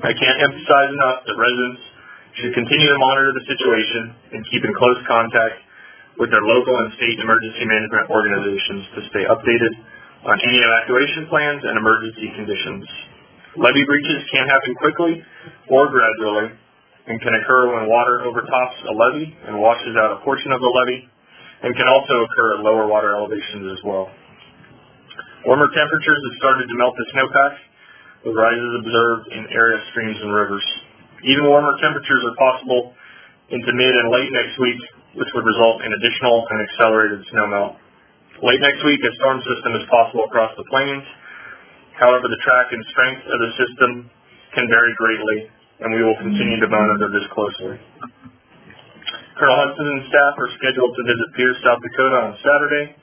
I 0.00 0.08
can't 0.16 0.38
emphasize 0.40 0.88
enough 0.88 1.28
that 1.28 1.36
residents 1.36 1.84
should 2.40 2.56
continue 2.56 2.88
to 2.88 2.96
monitor 2.96 3.36
the 3.36 3.44
situation 3.44 4.16
and 4.32 4.40
keep 4.48 4.64
in 4.64 4.72
close 4.72 5.04
contact 5.04 5.60
with 6.16 6.32
their 6.32 6.40
local 6.40 6.80
and 6.80 6.96
state 6.96 7.20
emergency 7.20 7.68
management 7.68 8.08
organizations 8.08 8.88
to 8.96 9.00
stay 9.12 9.28
updated 9.28 9.72
on 10.24 10.40
any 10.40 10.64
evacuation 10.64 11.28
plans 11.28 11.60
and 11.60 11.76
emergency 11.76 12.32
conditions. 12.32 12.88
Levee 13.60 13.84
breaches 13.84 14.24
can 14.32 14.48
happen 14.48 14.72
quickly 14.80 15.20
or 15.68 15.92
gradually 15.92 16.56
and 17.04 17.20
can 17.20 17.36
occur 17.36 17.76
when 17.76 17.84
water 17.84 18.24
overtops 18.24 18.80
a 18.88 18.92
levee 18.96 19.28
and 19.44 19.60
washes 19.60 19.92
out 20.00 20.16
a 20.16 20.24
portion 20.24 20.56
of 20.56 20.60
the 20.64 20.72
levee 20.72 21.04
and 21.68 21.76
can 21.76 21.84
also 21.84 22.24
occur 22.24 22.48
at 22.56 22.64
lower 22.64 22.88
water 22.88 23.12
elevations 23.12 23.76
as 23.76 23.84
well. 23.84 24.08
Warmer 25.40 25.72
temperatures 25.72 26.20
have 26.20 26.36
started 26.36 26.68
to 26.68 26.76
melt 26.76 26.92
the 27.00 27.06
snowpack, 27.16 27.54
with 28.28 28.36
rises 28.36 28.72
observed 28.84 29.24
in 29.32 29.48
area 29.48 29.80
streams 29.88 30.20
and 30.20 30.28
rivers. 30.28 30.64
Even 31.24 31.48
warmer 31.48 31.72
temperatures 31.80 32.20
are 32.28 32.36
possible 32.36 32.92
into 33.48 33.72
mid 33.72 33.94
and 34.04 34.12
late 34.12 34.28
next 34.36 34.60
week, 34.60 34.80
which 35.16 35.32
would 35.32 35.46
result 35.48 35.80
in 35.80 35.96
additional 35.96 36.44
and 36.44 36.58
accelerated 36.68 37.24
snowmelt. 37.32 37.80
Late 38.44 38.60
next 38.60 38.84
week, 38.84 39.00
a 39.00 39.12
storm 39.16 39.40
system 39.40 39.80
is 39.80 39.84
possible 39.88 40.28
across 40.28 40.52
the 40.60 40.66
plains. 40.68 41.08
However, 41.96 42.28
the 42.28 42.40
track 42.44 42.76
and 42.76 42.84
strength 42.92 43.24
of 43.24 43.38
the 43.40 43.50
system 43.56 43.90
can 44.52 44.68
vary 44.68 44.92
greatly, 45.00 45.48
and 45.80 45.88
we 45.96 46.04
will 46.04 46.20
continue 46.20 46.60
to 46.60 46.68
monitor 46.68 47.08
this 47.16 47.24
closely. 47.32 47.80
Colonel 49.40 49.56
Hudson 49.56 49.88
and 49.88 50.04
staff 50.04 50.34
are 50.36 50.52
scheduled 50.60 50.92
to 51.00 51.02
visit 51.08 51.28
Pierre, 51.32 51.56
South 51.64 51.80
Dakota 51.80 52.16
on 52.28 52.32
Saturday 52.44 53.00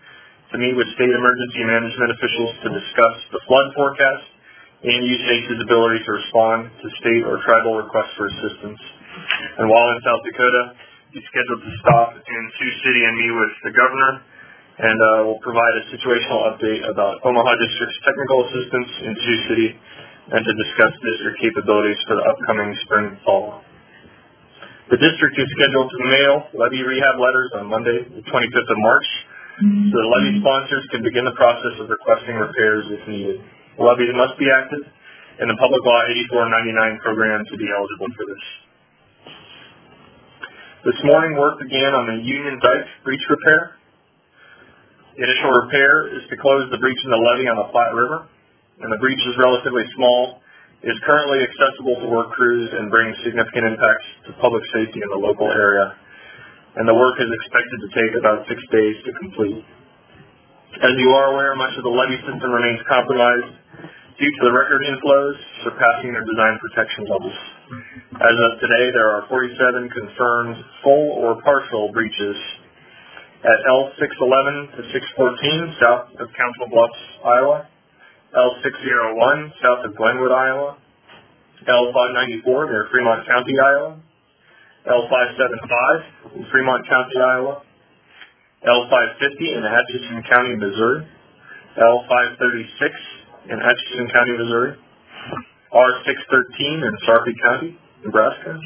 to 0.51 0.55
meet 0.55 0.75
with 0.79 0.87
state 0.95 1.11
emergency 1.11 1.63
management 1.67 2.09
officials 2.15 2.51
to 2.63 2.69
discuss 2.71 3.15
the 3.35 3.41
flood 3.47 3.67
forecast 3.75 4.25
and 4.79 4.99
USACE's 5.03 5.59
ability 5.59 5.99
to 6.05 6.11
respond 6.15 6.71
to 6.79 6.87
state 7.03 7.23
or 7.27 7.41
tribal 7.43 7.75
requests 7.81 8.13
for 8.15 8.31
assistance. 8.31 8.79
And 9.59 9.67
while 9.67 9.91
in 9.91 9.99
South 10.07 10.23
Dakota, 10.23 10.63
he's 11.11 11.25
scheduled 11.27 11.61
to 11.65 11.71
stop 11.83 12.15
in 12.15 12.41
Sioux 12.55 12.73
City 12.85 13.01
and 13.03 13.13
meet 13.17 13.33
with 13.33 13.53
the 13.67 13.73
governor 13.75 14.11
and 14.77 14.97
uh, 15.01 15.09
will 15.25 15.41
provide 15.41 15.73
a 15.81 15.83
situational 15.89 16.53
update 16.53 16.85
about 16.85 17.17
Omaha 17.25 17.53
District's 17.57 17.99
technical 18.05 18.45
assistance 18.45 18.89
in 19.03 19.11
Sioux 19.17 19.39
City 19.49 19.69
and 20.31 20.41
to 20.45 20.53
discuss 20.53 20.91
district 21.01 21.37
capabilities 21.41 21.97
for 22.05 22.15
the 22.15 22.25
upcoming 22.29 22.71
spring 22.85 23.05
and 23.15 23.19
fall. 23.25 23.65
The 24.93 24.99
district 25.01 25.35
is 25.35 25.47
scheduled 25.51 25.89
to 25.91 25.99
mail 26.07 26.35
levee 26.55 26.85
rehab 26.85 27.19
letters 27.19 27.51
on 27.59 27.67
Monday, 27.67 28.07
the 28.07 28.23
25th 28.23 28.71
of 28.71 28.79
March, 28.79 29.09
Mm-hmm. 29.57 29.89
the 29.89 30.05
levee 30.05 30.37
sponsors 30.37 30.85
can 30.93 31.01
begin 31.01 31.25
the 31.25 31.33
process 31.33 31.73
of 31.81 31.89
requesting 31.89 32.37
repairs 32.37 32.85
if 32.93 33.01
needed. 33.09 33.41
The 33.73 33.81
levees 33.81 34.13
must 34.13 34.37
be 34.37 34.45
active 34.53 34.85
and 35.41 35.49
the 35.49 35.57
Public 35.57 35.81
Law 35.81 36.01
8499 36.33 37.01
program 37.05 37.41
to 37.45 37.55
be 37.57 37.65
eligible 37.69 38.09
for 38.13 38.25
this. 38.25 38.45
This 40.85 40.99
morning, 41.09 41.37
work 41.37 41.57
began 41.57 41.93
on 41.93 42.05
the 42.05 42.21
Union 42.21 42.61
Dyke 42.61 42.89
breach 43.01 43.25
repair. 43.29 43.77
The 45.17 45.25
initial 45.25 45.49
repair 45.65 46.13
is 46.13 46.23
to 46.29 46.37
close 46.37 46.69
the 46.69 46.77
breach 46.77 47.01
in 47.01 47.09
the 47.09 47.17
levee 47.17 47.49
on 47.49 47.57
the 47.57 47.69
Platte 47.73 47.93
River, 47.97 48.29
and 48.81 48.93
the 48.93 49.01
breach 49.01 49.21
is 49.25 49.35
relatively 49.41 49.85
small, 49.97 50.41
is 50.85 50.97
currently 51.01 51.41
accessible 51.41 51.97
to 52.01 52.07
work 52.13 52.29
crews 52.37 52.69
and 52.77 52.93
brings 52.93 53.17
significant 53.25 53.73
impacts 53.73 54.05
to 54.29 54.37
public 54.37 54.61
safety 54.69 55.01
in 55.01 55.09
the 55.09 55.21
local 55.21 55.49
area. 55.49 55.97
And 56.77 56.85
the 56.85 56.93
work 56.93 57.17
is 57.17 57.25
expected 57.25 57.77
to 57.81 57.89
take 57.97 58.13
about 58.21 58.45
six 58.45 58.61
days 58.69 58.95
to 59.01 59.11
complete. 59.17 59.65
As 60.77 60.93
you 61.01 61.09
are 61.09 61.33
aware, 61.33 61.57
much 61.57 61.73
of 61.73 61.81
the 61.81 61.89
levee 61.89 62.21
system 62.21 62.53
remains 62.53 62.85
compromised 62.85 63.49
due 64.21 64.29
to 64.29 64.41
the 64.45 64.53
record 64.53 64.85
inflows 64.85 65.37
surpassing 65.65 66.13
their 66.13 66.21
design 66.21 66.61
protection 66.61 67.09
levels. 67.09 67.37
As 68.21 68.37
of 68.37 68.51
today, 68.61 68.93
there 68.93 69.09
are 69.09 69.25
47 69.25 69.89
confirmed 69.89 70.57
full 70.85 71.17
or 71.17 71.41
partial 71.41 71.89
breaches 71.93 72.37
at 73.41 73.57
L611 73.73 74.77
to 74.77 74.81
614 74.93 75.81
south 75.81 76.13
of 76.21 76.29
Council 76.37 76.65
Bluffs, 76.69 77.03
Iowa, 77.25 77.57
L601 78.37 79.37
south 79.65 79.81
of 79.81 79.97
Glenwood, 79.97 80.29
Iowa, 80.29 80.77
L594 81.65 82.69
near 82.69 82.87
Fremont 82.93 83.25
County, 83.25 83.57
Iowa, 83.57 83.97
L575 84.87 86.35
in 86.35 86.45
Fremont 86.51 86.87
County, 86.87 87.17
Iowa, 87.19 87.61
L550 88.63 89.57
in 89.57 89.63
Atchison 89.63 90.23
County, 90.29 90.55
Missouri, 90.55 91.07
L536 91.77 93.51
in 93.51 93.59
Atchison 93.59 94.07
County, 94.11 94.37
Missouri, 94.37 94.75
R613 95.73 96.87
in 96.87 96.93
Sarpy 97.05 97.35
County, 97.43 97.77
Nebraska, 98.05 98.59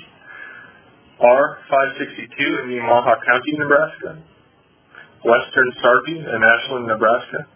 R562 1.21 2.63
in 2.63 2.69
Nemaha 2.69 3.15
County, 3.25 3.53
Nebraska, 3.57 4.21
Western 5.25 5.71
Sarpy 5.81 6.17
in 6.19 6.39
Ashland, 6.43 6.87
Nebraska, 6.87 7.47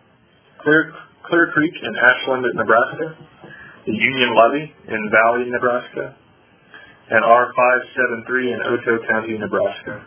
Clear 0.62 0.94
Clear 1.30 1.52
Creek 1.54 1.74
in 1.82 1.96
Ashland, 1.96 2.46
Nebraska, 2.54 3.18
the 3.86 3.94
Union 3.94 4.36
Levee 4.36 4.74
in 4.88 5.10
Valley, 5.10 5.50
Nebraska, 5.50 6.16
and 7.10 7.22
R573 7.24 8.54
in 8.54 8.60
Otoe 8.66 9.08
County, 9.08 9.38
Nebraska. 9.38 10.02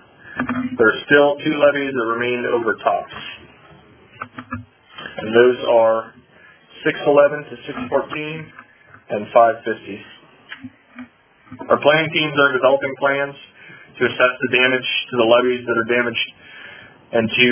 There 0.78 0.88
are 0.88 1.00
still 1.07 1.38
two 1.38 1.55
levees 1.55 1.95
that 1.95 2.07
remain 2.11 2.47
over 2.47 2.75
tops. 2.83 3.14
And 5.19 5.35
those 5.35 5.59
are 5.71 6.14
611 6.85 7.50
to 7.50 7.57
614 7.67 8.52
and 9.11 9.26
550. 9.31 10.02
Our 11.71 11.81
planning 11.81 12.11
teams 12.12 12.35
are 12.35 12.52
developing 12.52 12.95
plans 12.99 13.35
to 13.99 14.07
assess 14.07 14.35
the 14.43 14.50
damage 14.55 14.88
to 15.11 15.14
the 15.19 15.26
levees 15.26 15.67
that 15.67 15.76
are 15.78 15.88
damaged 15.90 16.28
and 17.14 17.31
to 17.31 17.49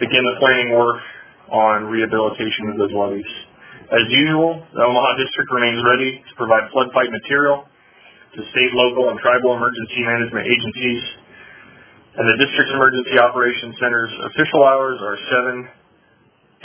begin 0.00 0.22
the 0.22 0.36
planning 0.38 0.74
work 0.74 1.02
on 1.50 1.86
rehabilitation 1.86 2.74
of 2.74 2.78
those 2.78 2.94
levees. 2.94 3.30
As 3.90 4.06
usual, 4.08 4.64
the 4.72 4.82
Omaha 4.82 5.18
District 5.18 5.50
remains 5.52 5.82
ready 5.84 6.18
to 6.18 6.32
provide 6.38 6.70
flood 6.72 6.88
fight 6.94 7.10
material 7.10 7.68
to 8.34 8.40
state, 8.50 8.72
local, 8.72 9.10
and 9.12 9.20
tribal 9.20 9.54
emergency 9.56 10.02
management 10.04 10.46
agencies. 10.48 11.02
And 12.16 12.24
the 12.28 12.36
District's 12.40 12.72
Emergency 12.72 13.18
Operations 13.20 13.76
Center's 13.80 14.12
official 14.32 14.64
hours 14.64 15.00
are 15.00 15.16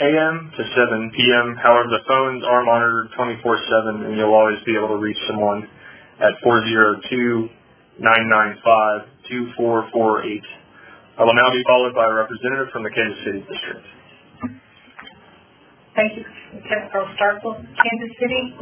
a.m. 0.00 0.52
to 0.56 0.62
7 0.62 1.10
p.m. 1.16 1.56
However, 1.60 1.88
the 1.90 2.00
phones 2.06 2.44
are 2.44 2.62
monitored 2.64 3.10
24-7, 3.16 4.06
and 4.06 4.16
you'll 4.16 4.32
always 4.32 4.62
be 4.64 4.76
able 4.76 4.88
to 4.88 4.96
reach 5.00 5.18
someone 5.26 5.68
at 6.20 6.32
402-995-2448. 8.00 10.42
I 11.18 11.24
will 11.24 11.34
now 11.34 11.50
be 11.50 11.62
followed 11.66 11.94
by 11.94 12.06
a 12.06 12.14
representative 12.14 12.68
from 12.72 12.84
the 12.84 12.90
Kansas 12.90 13.18
City 13.24 13.40
District. 13.42 13.84
Thank 15.98 16.14
you, 16.14 16.22
Colonel 16.62 17.10
Startzell. 17.18 17.58
Kansas 17.58 18.14
City, 18.22 18.54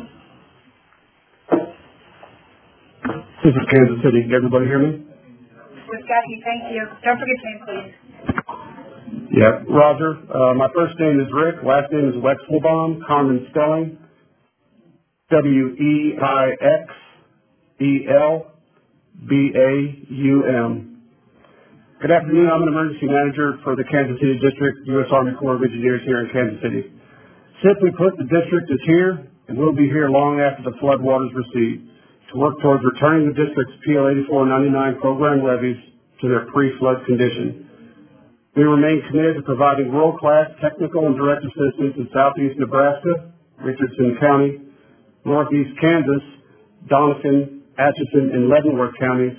This 3.47 3.55
is 3.55 3.62
Kansas 3.71 4.03
City. 4.03 4.26
Can 4.26 4.35
everybody 4.35 4.67
hear 4.67 4.83
me? 4.83 5.07
we've 5.07 6.03
got 6.11 6.26
you, 6.26 6.43
thank 6.43 6.67
you. 6.67 6.83
Don't 7.07 7.15
forget 7.15 7.38
your 7.47 7.55
name, 7.55 7.62
please. 7.62 7.95
Yeah. 9.38 9.62
Roger. 9.71 10.19
Uh, 10.26 10.59
my 10.59 10.67
first 10.75 10.99
name 10.99 11.23
is 11.23 11.31
Rick. 11.31 11.62
Last 11.62 11.95
name 11.95 12.11
is 12.11 12.19
Weixelbaum. 12.19 13.07
Common 13.07 13.47
spelling. 13.55 14.03
W-E-I-X-E-L-B-A-U-M. 15.31 15.87
Good 22.03 22.11
afternoon. 22.11 22.50
I'm 22.50 22.62
an 22.67 22.69
emergency 22.75 23.07
manager 23.07 23.62
for 23.62 23.76
the 23.79 23.85
Kansas 23.87 24.19
City 24.19 24.43
District, 24.43 24.91
U.S. 24.91 25.07
Army 25.15 25.38
Corps 25.38 25.55
of 25.55 25.62
Engineers 25.62 26.03
here 26.03 26.19
in 26.26 26.35
Kansas 26.35 26.59
City. 26.67 26.91
Simply 27.62 27.95
put, 27.95 28.19
the 28.19 28.26
district 28.26 28.67
is 28.75 28.83
here 28.91 29.31
and 29.47 29.57
will 29.57 29.71
be 29.73 29.87
here 29.87 30.11
long 30.11 30.43
after 30.43 30.67
the 30.69 30.75
flood 30.83 31.00
waters 31.00 31.31
recede 31.31 31.86
to 32.33 32.38
work 32.38 32.61
towards 32.61 32.83
returning 32.85 33.28
the 33.28 33.35
district's 33.35 33.75
PL 33.87 34.09
8499 34.30 35.00
program 35.00 35.45
levees 35.45 35.78
to 36.21 36.28
their 36.28 36.47
pre-flood 36.52 37.04
condition. 37.06 37.68
We 38.56 38.64
remain 38.64 39.02
committed 39.09 39.37
to 39.37 39.42
providing 39.42 39.92
world-class 39.92 40.59
technical 40.62 41.06
and 41.06 41.16
direct 41.16 41.45
assistance 41.45 41.95
in 41.99 42.09
southeast 42.12 42.59
Nebraska 42.59 43.37
Richardson 43.61 44.16
County, 44.21 44.61
Northeast 45.25 45.71
Kansas, 45.80 46.23
Doniphan, 46.88 47.62
Atchison, 47.78 48.30
and 48.33 48.49
Leavenworth 48.49 48.95
counties, 48.99 49.37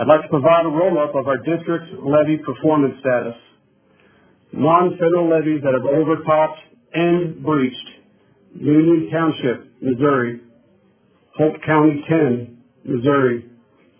I'd 0.00 0.08
like 0.08 0.22
to 0.22 0.32
provide 0.32 0.64
a 0.64 0.72
roll-up 0.72 1.14
of 1.14 1.28
our 1.28 1.44
district's 1.44 1.92
levee 2.00 2.40
performance 2.40 2.96
status. 3.04 3.36
Non-federal 4.56 5.28
levees 5.28 5.62
that 5.64 5.74
have 5.74 5.84
overtopped 5.84 6.60
and 6.92 7.42
breached. 7.42 7.76
Union 8.54 9.10
Township, 9.10 9.82
Missouri. 9.82 10.40
Holt 11.36 11.56
County 11.66 12.04
ten, 12.08 12.62
Missouri. 12.84 13.50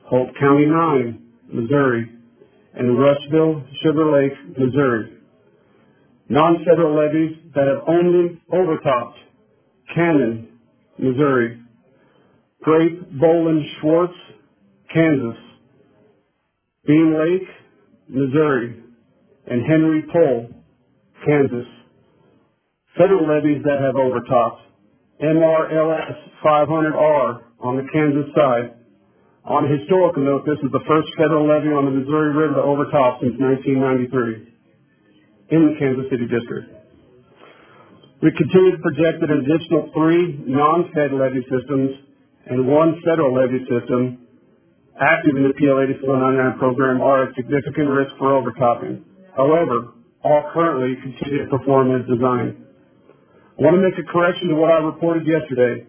Holt 0.05 0.31
County 0.39 0.67
nine, 0.67 1.27
Missouri. 1.53 2.09
And 2.75 2.97
Rushville, 2.97 3.65
Sugar 3.83 4.13
Lake, 4.13 4.33
Missouri. 4.57 5.19
Non-federal 6.29 6.95
levees 6.97 7.37
that 7.57 7.67
have 7.67 7.83
only 7.89 8.41
overtopped. 8.53 9.19
Cannon, 9.93 10.49
Missouri. 10.99 11.61
Grape, 12.63 13.13
Bolin, 13.21 13.61
Schwartz, 13.81 14.15
Kansas. 14.93 15.37
Bean 16.87 17.19
Lake, 17.19 17.49
Missouri, 18.09 18.84
and 19.47 19.67
Henry 19.67 20.03
Pole, 20.13 20.49
Kansas. 21.27 21.67
Federal 22.97 23.27
levees 23.27 23.63
that 23.65 23.81
have 23.81 23.97
overtopped. 23.97 24.63
MRLS 25.23 26.17
500R 26.45 27.41
on 27.61 27.77
the 27.77 27.87
Kansas 27.93 28.33
side. 28.35 28.75
On 29.45 29.65
a 29.65 29.69
historical 29.69 30.25
note, 30.25 30.45
this 30.47 30.59
is 30.65 30.73
the 30.73 30.81
first 30.89 31.09
federal 31.21 31.45
levee 31.45 31.77
on 31.77 31.85
the 31.85 31.93
Missouri 31.93 32.33
River 32.33 32.57
to 32.57 32.65
overtop 32.65 33.21
since 33.21 33.37
1993 33.37 35.53
in 35.53 35.61
the 35.69 35.77
Kansas 35.77 36.09
City 36.09 36.25
District. 36.25 36.65
We 38.25 38.33
continue 38.33 38.73
to 38.73 38.81
project 38.81 39.21
that 39.21 39.29
an 39.29 39.45
additional 39.45 39.93
three 39.93 40.41
non-fed 40.49 41.13
levee 41.13 41.45
systems 41.53 41.93
and 42.49 42.65
one 42.67 42.97
federal 43.05 43.37
levee 43.37 43.69
system 43.69 44.25
active 44.97 45.37
in 45.37 45.45
the 45.45 45.53
PL 45.61 45.93
8499 46.09 46.59
program 46.59 47.05
are 47.05 47.29
a 47.29 47.35
significant 47.37 47.93
risk 47.93 48.17
for 48.17 48.33
overtopping. 48.33 49.05
However, 49.37 49.95
all 50.23 50.51
currently 50.55 50.95
continue 51.03 51.45
to 51.45 51.59
perform 51.59 51.91
as 51.91 52.07
designed. 52.07 52.65
I 53.59 53.63
want 53.63 53.77
to 53.77 53.83
make 53.83 53.99
a 53.99 54.07
correction 54.11 54.49
to 54.49 54.55
what 54.55 54.71
I 54.71 54.79
reported 54.79 55.27
yesterday. 55.27 55.87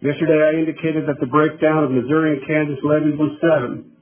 Yesterday 0.00 0.38
I 0.38 0.58
indicated 0.58 1.06
that 1.06 1.18
the 1.20 1.26
breakdown 1.26 1.84
of 1.84 1.90
Missouri 1.90 2.38
and 2.38 2.46
Kansas 2.46 2.78
levees 2.82 3.18
was 3.18 3.34
seven 3.42 3.92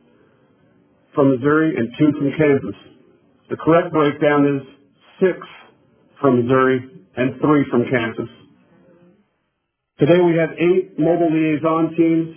from 1.14 1.36
Missouri 1.36 1.76
and 1.76 1.88
two 1.98 2.12
from 2.16 2.32
Kansas. 2.36 2.78
The 3.50 3.56
correct 3.56 3.92
breakdown 3.92 4.48
is 4.48 4.62
six 5.20 5.38
from 6.20 6.44
Missouri 6.44 6.80
and 7.16 7.40
three 7.40 7.64
from 7.70 7.84
Kansas. 7.88 8.28
Today 9.98 10.20
we 10.20 10.36
have 10.36 10.56
eight 10.56 10.98
mobile 10.98 11.28
liaison 11.28 11.94
teams, 11.96 12.36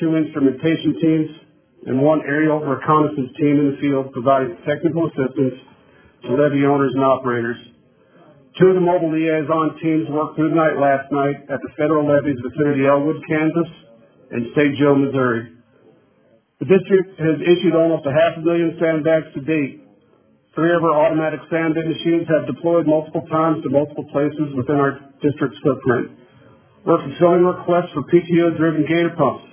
two 0.00 0.16
instrumentation 0.16 0.96
teams, 1.00 1.30
and 1.86 2.00
one 2.00 2.20
aerial 2.26 2.60
reconnaissance 2.60 3.30
team 3.36 3.60
in 3.60 3.66
the 3.72 3.78
field 3.80 4.12
providing 4.12 4.56
technical 4.66 5.06
assistance 5.06 5.54
to 6.24 6.28
levee 6.34 6.66
owners 6.66 6.92
and 6.94 7.04
operators. 7.04 7.56
Two 8.58 8.74
of 8.74 8.74
the 8.74 8.82
mobile 8.82 9.14
liaison 9.14 9.78
teams 9.78 10.10
worked 10.10 10.34
through 10.34 10.50
the 10.50 10.58
night 10.58 10.74
last 10.82 11.12
night 11.12 11.46
at 11.46 11.62
the 11.62 11.70
federal 11.78 12.02
levees 12.02 12.42
vicinity 12.42 12.86
Elwood, 12.90 13.22
Kansas, 13.28 13.70
and 14.34 14.50
St. 14.56 14.74
Joe, 14.76 14.98
Missouri. 14.98 15.54
The 16.58 16.66
district 16.66 17.14
has 17.22 17.38
issued 17.38 17.78
almost 17.78 18.02
a 18.02 18.10
half 18.10 18.34
a 18.36 18.42
million 18.42 18.74
sandbags 18.82 19.30
to 19.38 19.40
date. 19.46 19.86
Three 20.58 20.74
of 20.74 20.82
our 20.82 21.06
automatic 21.06 21.38
sandbag 21.46 21.86
machines 21.86 22.26
have 22.26 22.50
deployed 22.50 22.82
multiple 22.82 23.22
times 23.30 23.62
to 23.62 23.70
multiple 23.70 24.10
places 24.10 24.50
within 24.58 24.74
our 24.74 24.98
district's 25.22 25.62
footprint. 25.62 26.18
We're 26.82 26.98
fulfilling 26.98 27.46
requests 27.46 27.94
for 27.94 28.02
PTO-driven 28.10 28.90
gator 28.90 29.14
pumps. 29.14 29.46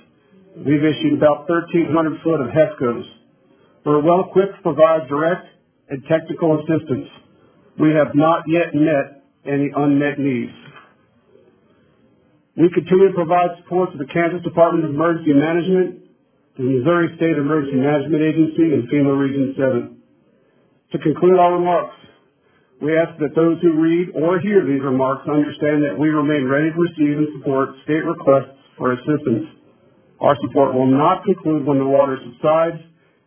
We've 0.66 0.82
issued 0.82 1.14
about 1.14 1.46
1,300 1.46 2.22
foot 2.26 2.42
of 2.42 2.50
HESCOs. 2.50 3.06
We're 3.84 4.02
well 4.02 4.26
equipped 4.26 4.56
to 4.58 4.62
provide 4.66 5.06
direct 5.06 5.46
and 5.88 6.02
technical 6.08 6.58
assistance. 6.60 7.08
We 7.78 7.90
have 7.92 8.14
not 8.14 8.44
yet 8.48 8.74
met 8.74 9.22
any 9.46 9.70
unmet 9.74 10.18
needs. 10.18 10.52
We 12.56 12.70
continue 12.72 13.08
to 13.08 13.14
provide 13.14 13.52
support 13.62 13.92
to 13.92 13.98
the 13.98 14.08
Kansas 14.08 14.42
Department 14.42 14.84
of 14.84 14.90
Emergency 14.90 15.34
Management, 15.34 16.08
the 16.56 16.64
Missouri 16.64 17.12
State 17.16 17.36
Emergency 17.36 17.76
Management 17.76 18.22
Agency, 18.22 18.66
and 18.72 18.88
FEMA 18.88 19.12
Region 19.12 19.54
7. 19.56 19.96
To 20.92 20.98
conclude 20.98 21.38
our 21.38 21.52
remarks, 21.52 21.94
we 22.80 22.96
ask 22.96 23.12
that 23.20 23.36
those 23.36 23.60
who 23.60 23.76
read 23.76 24.08
or 24.16 24.40
hear 24.40 24.64
these 24.64 24.80
remarks 24.80 25.28
understand 25.28 25.84
that 25.84 25.96
we 25.98 26.08
remain 26.08 26.48
ready 26.48 26.72
to 26.72 26.80
receive 26.80 27.18
and 27.18 27.28
support 27.36 27.76
state 27.84 28.04
requests 28.04 28.56
for 28.76 28.92
assistance. 28.92 29.52
Our 30.20 30.36
support 30.40 30.74
will 30.74 30.88
not 30.88 31.24
conclude 31.24 31.66
when 31.66 31.78
the 31.78 31.86
water 31.86 32.16
subsides. 32.24 32.80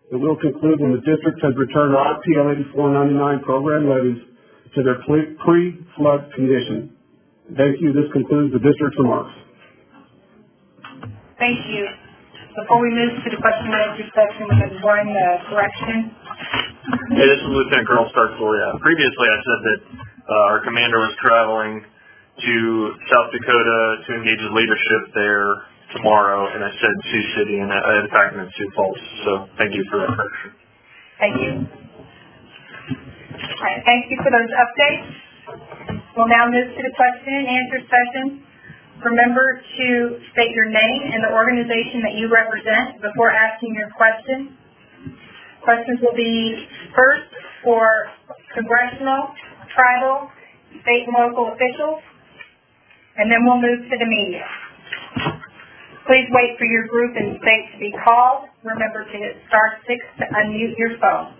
It 0.09 0.17
will 0.17 0.37
conclude 0.41 0.81
when 0.81 0.97
the 0.97 1.05
district 1.05 1.37
has 1.45 1.53
returned 1.53 1.93
all 1.93 2.17
PL 2.25 2.49
8499 2.73 3.45
program 3.45 3.85
levees 3.85 4.21
to 4.73 4.81
their 4.81 4.97
pre- 5.05 5.37
pre-flood 5.37 6.33
condition. 6.33 6.97
Thank 7.53 7.77
you. 7.77 7.93
This 7.93 8.09
concludes 8.09 8.49
the 8.49 8.61
district's 8.61 8.97
remarks. 8.97 9.33
Thank 11.37 11.61
you. 11.69 11.85
Before 12.57 12.81
we 12.81 12.89
move 12.89 13.21
to 13.21 13.29
the 13.29 13.37
question 13.37 13.69
and 13.69 13.77
answer 13.85 14.09
section, 14.17 14.49
we 14.49 14.57
have 14.57 14.75
one 14.81 15.13
uh, 15.13 15.45
correction. 15.45 16.09
Hey, 17.13 17.25
this 17.29 17.41
is 17.45 17.49
Lieutenant 17.53 17.85
Colonel 17.85 18.09
Startzell. 18.09 18.49
Yeah. 18.49 18.81
Previously, 18.81 19.27
I 19.29 19.37
said 19.45 19.59
that 19.61 19.79
uh, 20.25 20.49
our 20.49 20.59
commander 20.65 20.97
was 21.05 21.13
traveling 21.21 21.85
to 21.85 22.55
South 23.13 23.29
Dakota 23.29 23.79
to 24.09 24.09
engage 24.17 24.41
his 24.41 24.53
leadership 24.57 25.13
there 25.13 25.69
tomorrow, 25.95 26.47
and 26.53 26.63
I 26.63 26.71
said 26.71 26.93
Sioux 27.11 27.25
City, 27.37 27.57
and 27.59 27.71
I, 27.71 27.79
in 28.05 28.09
fact, 28.09 28.35
meant 28.35 28.49
Sioux 28.57 28.71
Falls. 28.75 29.01
So 29.25 29.31
thank 29.57 29.73
you 29.73 29.83
for 29.89 29.99
that 29.99 30.11
correction. 30.13 30.49
Thank 31.19 31.35
you. 31.41 31.51
All 33.39 33.65
right, 33.65 33.81
thank 33.85 34.09
you 34.09 34.17
for 34.23 34.31
those 34.31 34.51
updates. 34.53 35.09
We'll 36.15 36.29
now 36.29 36.45
move 36.47 36.69
to 36.75 36.81
the 36.83 36.93
question 36.95 37.33
and 37.33 37.47
answer 37.47 37.79
session. 37.87 38.25
Remember 39.03 39.61
to 39.63 39.87
state 40.35 40.51
your 40.51 40.67
name 40.67 41.01
and 41.15 41.23
the 41.23 41.31
organization 41.31 42.03
that 42.03 42.19
you 42.19 42.27
represent 42.27 43.01
before 43.01 43.31
asking 43.31 43.73
your 43.73 43.89
question. 43.95 44.57
Questions 45.63 45.99
will 46.01 46.15
be 46.15 46.67
first 46.95 47.31
for 47.63 48.11
congressional, 48.53 49.31
tribal, 49.75 50.29
state 50.83 51.07
and 51.07 51.15
local 51.15 51.51
officials, 51.55 52.03
and 53.17 53.31
then 53.31 53.43
we'll 53.43 53.61
move 53.61 53.87
to 53.87 53.95
the 53.97 54.07
media. 54.07 54.47
Please 56.09 56.25
wait 56.33 56.57
for 56.57 56.65
your 56.65 56.89
group 56.89 57.13
and 57.13 57.37
state 57.37 57.69
to 57.69 57.77
be 57.77 57.93
called. 58.01 58.49
Remember 58.65 59.05
to 59.05 59.13
hit 59.13 59.37
star 59.45 59.77
six 59.85 60.01
to 60.17 60.25
unmute 60.41 60.73
your 60.73 60.97
phone. 60.97 61.37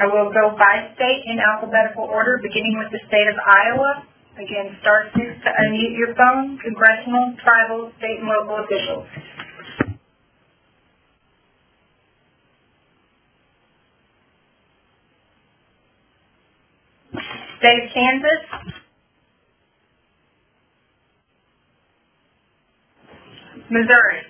I 0.00 0.08
will 0.08 0.32
go 0.32 0.56
by 0.56 0.96
state 0.96 1.28
in 1.28 1.36
alphabetical 1.36 2.08
order, 2.08 2.40
beginning 2.40 2.80
with 2.80 2.88
the 2.88 3.04
state 3.04 3.28
of 3.28 3.36
Iowa. 3.36 4.08
Again, 4.40 4.80
star 4.80 5.12
six 5.12 5.28
to 5.44 5.50
unmute 5.52 5.92
your 5.92 6.16
phone, 6.16 6.56
congressional, 6.64 7.36
tribal, 7.44 7.92
state, 8.00 8.24
and 8.24 8.28
local 8.32 8.64
officials. 8.64 9.04
State 17.60 17.84
of 17.84 17.88
Kansas, 17.92 18.75
Missouri. 23.70 24.22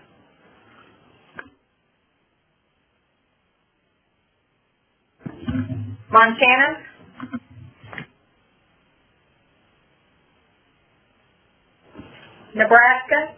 Montana. 6.10 6.78
Nebraska. 12.54 13.36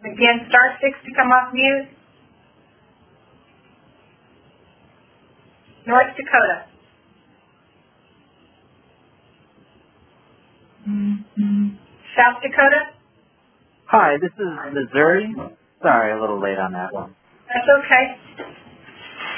Again, 0.00 0.46
star 0.48 0.78
six 0.82 0.98
to 1.04 1.10
come 1.16 1.28
off 1.32 1.52
mute. 1.52 1.88
North 5.86 6.14
Dakota. 6.16 6.66
South 12.16 12.40
Dakota. 12.40 12.96
Hi, 13.92 14.16
this 14.20 14.32
is 14.32 14.52
Missouri. 14.72 15.28
Sorry, 15.82 16.16
a 16.16 16.20
little 16.20 16.40
late 16.40 16.56
on 16.56 16.72
that 16.72 16.92
one. 16.92 17.14
That's 17.44 17.68
okay. 17.84 18.04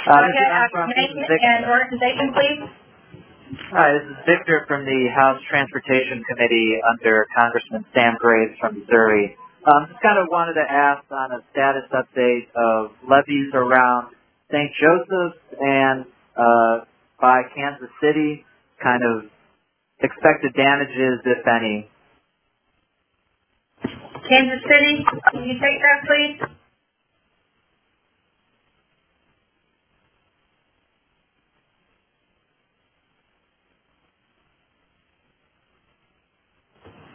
Uh, 0.06 0.22
this 0.30 0.38
is, 0.38 0.46
I'm 0.46 0.70
from, 0.70 0.90
name 0.94 1.18
and 1.18 1.66
organization, 1.66 2.26
please. 2.34 2.60
Hi, 3.74 3.98
this 3.98 4.06
is 4.14 4.16
Victor 4.30 4.62
from 4.68 4.86
the 4.86 5.10
House 5.10 5.42
Transportation 5.50 6.22
Committee 6.30 6.78
under 6.86 7.26
Congressman 7.34 7.84
Sam 7.94 8.14
Graves 8.20 8.54
from 8.60 8.78
Missouri. 8.78 9.34
Um, 9.66 9.90
just 9.90 10.00
kind 10.02 10.18
of 10.18 10.30
wanted 10.30 10.54
to 10.54 10.66
ask 10.70 11.02
on 11.10 11.34
a 11.34 11.42
status 11.50 11.90
update 11.90 12.46
of 12.54 12.94
levees 13.10 13.50
around 13.54 14.14
St. 14.54 14.70
Joseph's 14.78 15.42
and 15.58 16.06
uh, 16.38 16.86
by 17.20 17.42
Kansas 17.54 17.90
City, 18.00 18.46
kind 18.82 19.02
of 19.02 19.26
expected 20.02 20.54
damages, 20.56 21.20
if 21.26 21.46
any. 21.46 21.90
Kansas 24.28 24.62
City, 24.68 25.04
can 25.32 25.44
you 25.44 25.54
take 25.54 25.78
that, 25.82 26.00
please? 26.06 26.38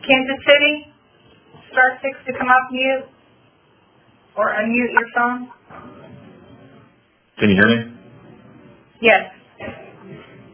Kansas 0.08 0.42
City, 0.48 0.94
star 1.72 2.00
six 2.02 2.18
to 2.28 2.34
come 2.38 2.48
off 2.50 2.72
mute 2.72 3.06
or 4.38 4.48
unmute 4.56 4.94
your 4.94 5.10
phone. 5.16 5.50
Can 7.40 7.50
you 7.52 7.58
hear 7.58 7.68
me? 7.68 7.94
Yes. 9.02 9.35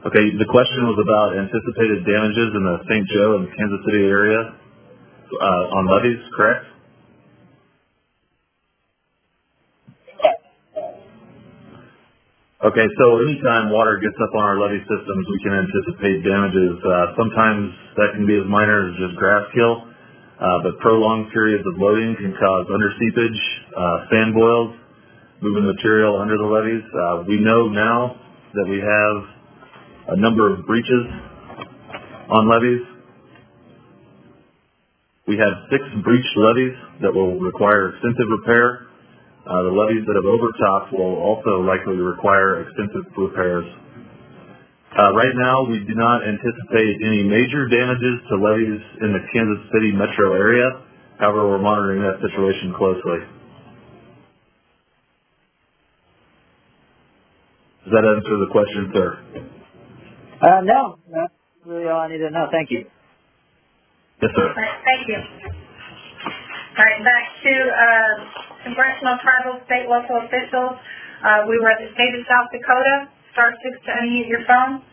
Okay, 0.02 0.34
the 0.34 0.50
question 0.50 0.90
was 0.90 0.98
about 0.98 1.38
anticipated 1.38 2.02
damages 2.10 2.50
in 2.58 2.64
the 2.66 2.78
St. 2.90 3.06
Joe 3.14 3.38
and 3.38 3.46
Kansas 3.54 3.86
City 3.86 4.02
area 4.02 4.50
uh, 4.50 5.78
on 5.78 5.86
levees, 5.94 6.18
correct? 6.34 6.66
Okay, 12.66 12.88
so 12.98 13.06
anytime 13.22 13.70
water 13.70 14.02
gets 14.02 14.18
up 14.18 14.34
on 14.34 14.42
our 14.42 14.58
levee 14.58 14.82
systems, 14.90 15.24
we 15.30 15.38
can 15.46 15.54
anticipate 15.54 16.26
damages. 16.26 16.82
Uh, 16.82 17.14
sometimes 17.14 17.70
that 18.02 18.18
can 18.18 18.26
be 18.26 18.42
as 18.42 18.50
minor 18.50 18.90
as 18.90 18.98
just 18.98 19.14
grass 19.22 19.46
kill, 19.54 19.86
uh, 19.86 20.66
but 20.66 20.82
prolonged 20.82 21.30
periods 21.30 21.62
of 21.62 21.78
loading 21.78 22.18
can 22.18 22.34
cause 22.42 22.66
underseepage, 22.74 23.42
uh, 23.78 24.10
sand 24.10 24.34
boils, 24.34 24.74
moving 25.46 25.70
material 25.70 26.18
under 26.18 26.42
the 26.42 26.50
levees. 26.50 26.86
Uh, 26.90 27.22
we 27.30 27.38
know 27.38 27.70
now 27.70 28.18
that 28.58 28.66
we 28.66 28.82
have 28.82 29.41
a 30.08 30.18
number 30.18 30.54
of 30.54 30.66
breaches 30.66 31.06
on 32.30 32.50
levees. 32.50 32.82
We 35.28 35.38
have 35.38 35.54
six 35.70 35.84
breached 36.04 36.36
levees 36.36 36.76
that 37.02 37.14
will 37.14 37.40
require 37.40 37.94
extensive 37.94 38.30
repair. 38.42 38.88
Uh, 39.46 39.64
the 39.64 39.74
levees 39.74 40.06
that 40.06 40.16
have 40.18 40.26
overtopped 40.26 40.94
will 40.94 41.18
also 41.22 41.62
likely 41.62 41.98
require 41.98 42.68
extensive 42.68 43.06
repairs. 43.18 43.66
Uh, 44.98 45.14
right 45.14 45.34
now, 45.36 45.64
we 45.64 45.80
do 45.88 45.96
not 45.96 46.22
anticipate 46.28 47.00
any 47.00 47.24
major 47.24 47.70
damages 47.70 48.20
to 48.28 48.36
levees 48.36 48.82
in 49.02 49.14
the 49.14 49.24
Kansas 49.32 49.62
City 49.72 49.92
metro 49.94 50.34
area. 50.34 50.68
However, 51.20 51.48
we're 51.48 51.62
monitoring 51.64 52.02
that 52.02 52.20
situation 52.20 52.74
closely. 52.76 53.22
Does 57.86 57.94
that 57.94 58.06
answer 58.06 58.36
the 58.36 58.50
question, 58.52 58.92
sir? 58.94 59.61
Uh, 60.42 60.62
no, 60.66 60.98
that's 61.14 61.34
really 61.66 61.88
all 61.88 62.02
I 62.02 62.10
need 62.10 62.20
to 62.20 62.32
know. 62.32 62.48
Thank 62.52 62.72
you. 62.72 62.86
Yes, 64.22 64.32
sir. 64.36 64.48
All 64.50 64.56
right, 64.56 64.82
thank 64.86 65.08
you. 65.08 65.18
All 65.18 66.86
right, 66.86 67.02
back 67.06 67.26
to, 67.44 67.54
uh, 67.54 68.14
congressional, 68.66 69.18
tribal, 69.24 69.62
state, 69.66 69.88
local 69.90 70.18
officials. 70.26 70.78
Uh, 71.24 71.46
we 71.48 71.60
were 71.60 71.70
at 71.72 71.80
the 71.80 71.94
state 71.94 72.14
of 72.16 72.26
South 72.28 72.50
Dakota. 72.52 73.10
Star 73.34 73.54
six 73.64 73.78
to 73.86 73.92
unmute 73.92 74.28
your 74.30 74.42
phone. 74.48 74.84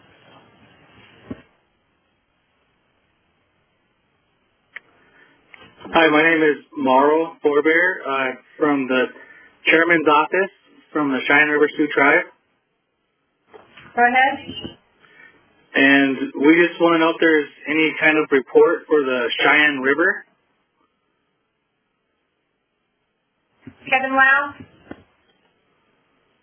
Hi, 5.93 6.09
my 6.09 6.23
name 6.23 6.43
is 6.43 6.65
Mauro 6.77 7.37
Forbear, 7.43 8.03
uh, 8.07 8.33
from 8.59 8.87
the 8.89 9.07
chairman's 9.67 10.07
office 10.09 10.53
from 10.93 11.11
the 11.13 11.21
Cheyenne 11.27 11.49
River 11.49 11.69
Sioux 11.77 11.89
Tribe. 11.95 12.27
Go 13.97 14.03
ahead. 14.03 14.79
And 15.79 16.19
we 16.43 16.59
just 16.59 16.75
want 16.83 16.95
to 16.95 16.99
know 16.99 17.11
if 17.15 17.21
there's 17.21 17.47
any 17.71 17.95
kind 18.03 18.19
of 18.19 18.27
report 18.33 18.83
for 18.91 18.99
the 18.99 19.31
Cheyenne 19.39 19.79
River. 19.79 20.27
Kevin 23.87 24.11
Lau? 24.11 24.55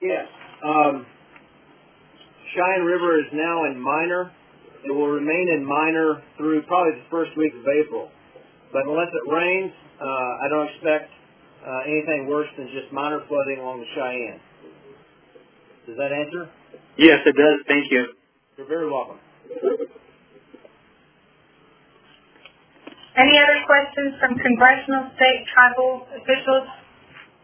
Yes. 0.01 0.23
Um, 0.63 1.05
Cheyenne 2.55 2.85
River 2.87 3.19
is 3.19 3.27
now 3.33 3.65
in 3.65 3.75
minor. 3.75 4.31
It 4.85 4.91
will 4.95 5.09
remain 5.11 5.51
in 5.51 5.65
minor 5.65 6.23
through 6.37 6.61
probably 6.63 6.95
the 7.03 7.09
first 7.11 7.35
week 7.35 7.51
of 7.59 7.67
April. 7.67 8.09
But 8.71 8.87
unless 8.87 9.11
it 9.11 9.27
rains, 9.27 9.73
uh, 9.99 10.05
I 10.05 10.47
don't 10.47 10.69
expect 10.75 11.11
uh, 11.67 11.91
anything 11.91 12.27
worse 12.29 12.47
than 12.57 12.67
just 12.71 12.87
minor 12.93 13.19
flooding 13.27 13.59
along 13.59 13.81
the 13.81 13.91
Cheyenne. 13.99 14.39
Does 15.87 15.97
that 15.97 16.13
answer? 16.15 16.47
Yes, 16.97 17.19
it 17.25 17.35
does. 17.35 17.59
Thank 17.67 17.91
you. 17.91 18.15
You're 18.57 18.67
very 18.67 18.89
welcome. 18.89 19.19
Any 23.15 23.39
other 23.39 23.59
questions 23.63 24.19
from 24.19 24.35
congressional, 24.35 25.07
state, 25.15 25.47
tribal 25.55 26.03
officials, 26.19 26.67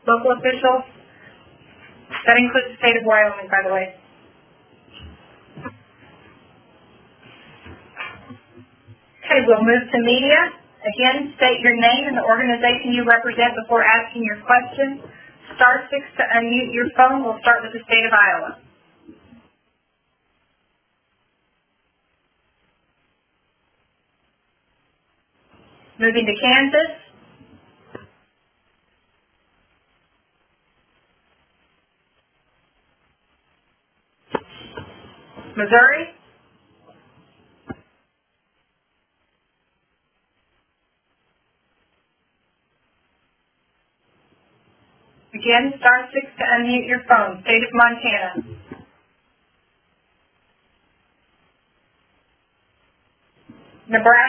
local 0.04 0.36
officials? 0.36 0.84
That 2.28 2.36
includes 2.38 2.76
the 2.76 2.78
state 2.84 2.98
of 3.00 3.08
Wyoming, 3.08 3.48
by 3.48 3.64
the 3.64 3.72
way. 3.74 3.96
Okay, 9.24 9.48
we'll 9.48 9.64
move 9.64 9.88
to 9.88 10.00
media. 10.04 10.52
Again, 10.84 11.32
state 11.38 11.62
your 11.64 11.78
name 11.80 12.10
and 12.12 12.18
the 12.18 12.26
organization 12.28 12.92
you 12.92 13.08
represent 13.08 13.56
before 13.64 13.80
asking 13.86 14.28
your 14.28 14.44
question. 14.44 15.00
Star 15.56 15.88
six 15.88 16.04
to 16.18 16.24
unmute 16.36 16.74
your 16.76 16.92
phone. 16.98 17.24
We'll 17.24 17.40
start 17.40 17.64
with 17.64 17.72
the 17.72 17.80
state 17.88 18.04
of 18.04 18.12
Iowa. 18.12 18.71
Moving 26.02 26.26
to 26.28 26.36
Kansas. 26.42 26.92
Missouri. 35.58 36.06
Again, 45.36 45.74
star 45.80 46.10
six 46.14 46.28
to 46.40 46.44
unmute 46.58 46.88
your 46.88 47.02
phone. 47.10 47.42
State 47.44 47.64
of 47.64 47.72
Montana. 47.74 48.32
Nebraska. 53.90 54.21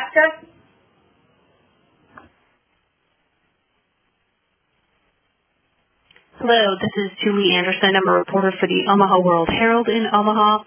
Hello, 6.52 6.76
this 6.76 6.92
is 7.00 7.16
Julie 7.24 7.56
Anderson. 7.56 7.96
I'm 7.96 8.06
a 8.12 8.12
reporter 8.12 8.52
for 8.60 8.68
the 8.68 8.84
Omaha 8.84 9.24
World 9.24 9.48
Herald 9.48 9.88
in 9.88 10.04
Omaha. 10.04 10.60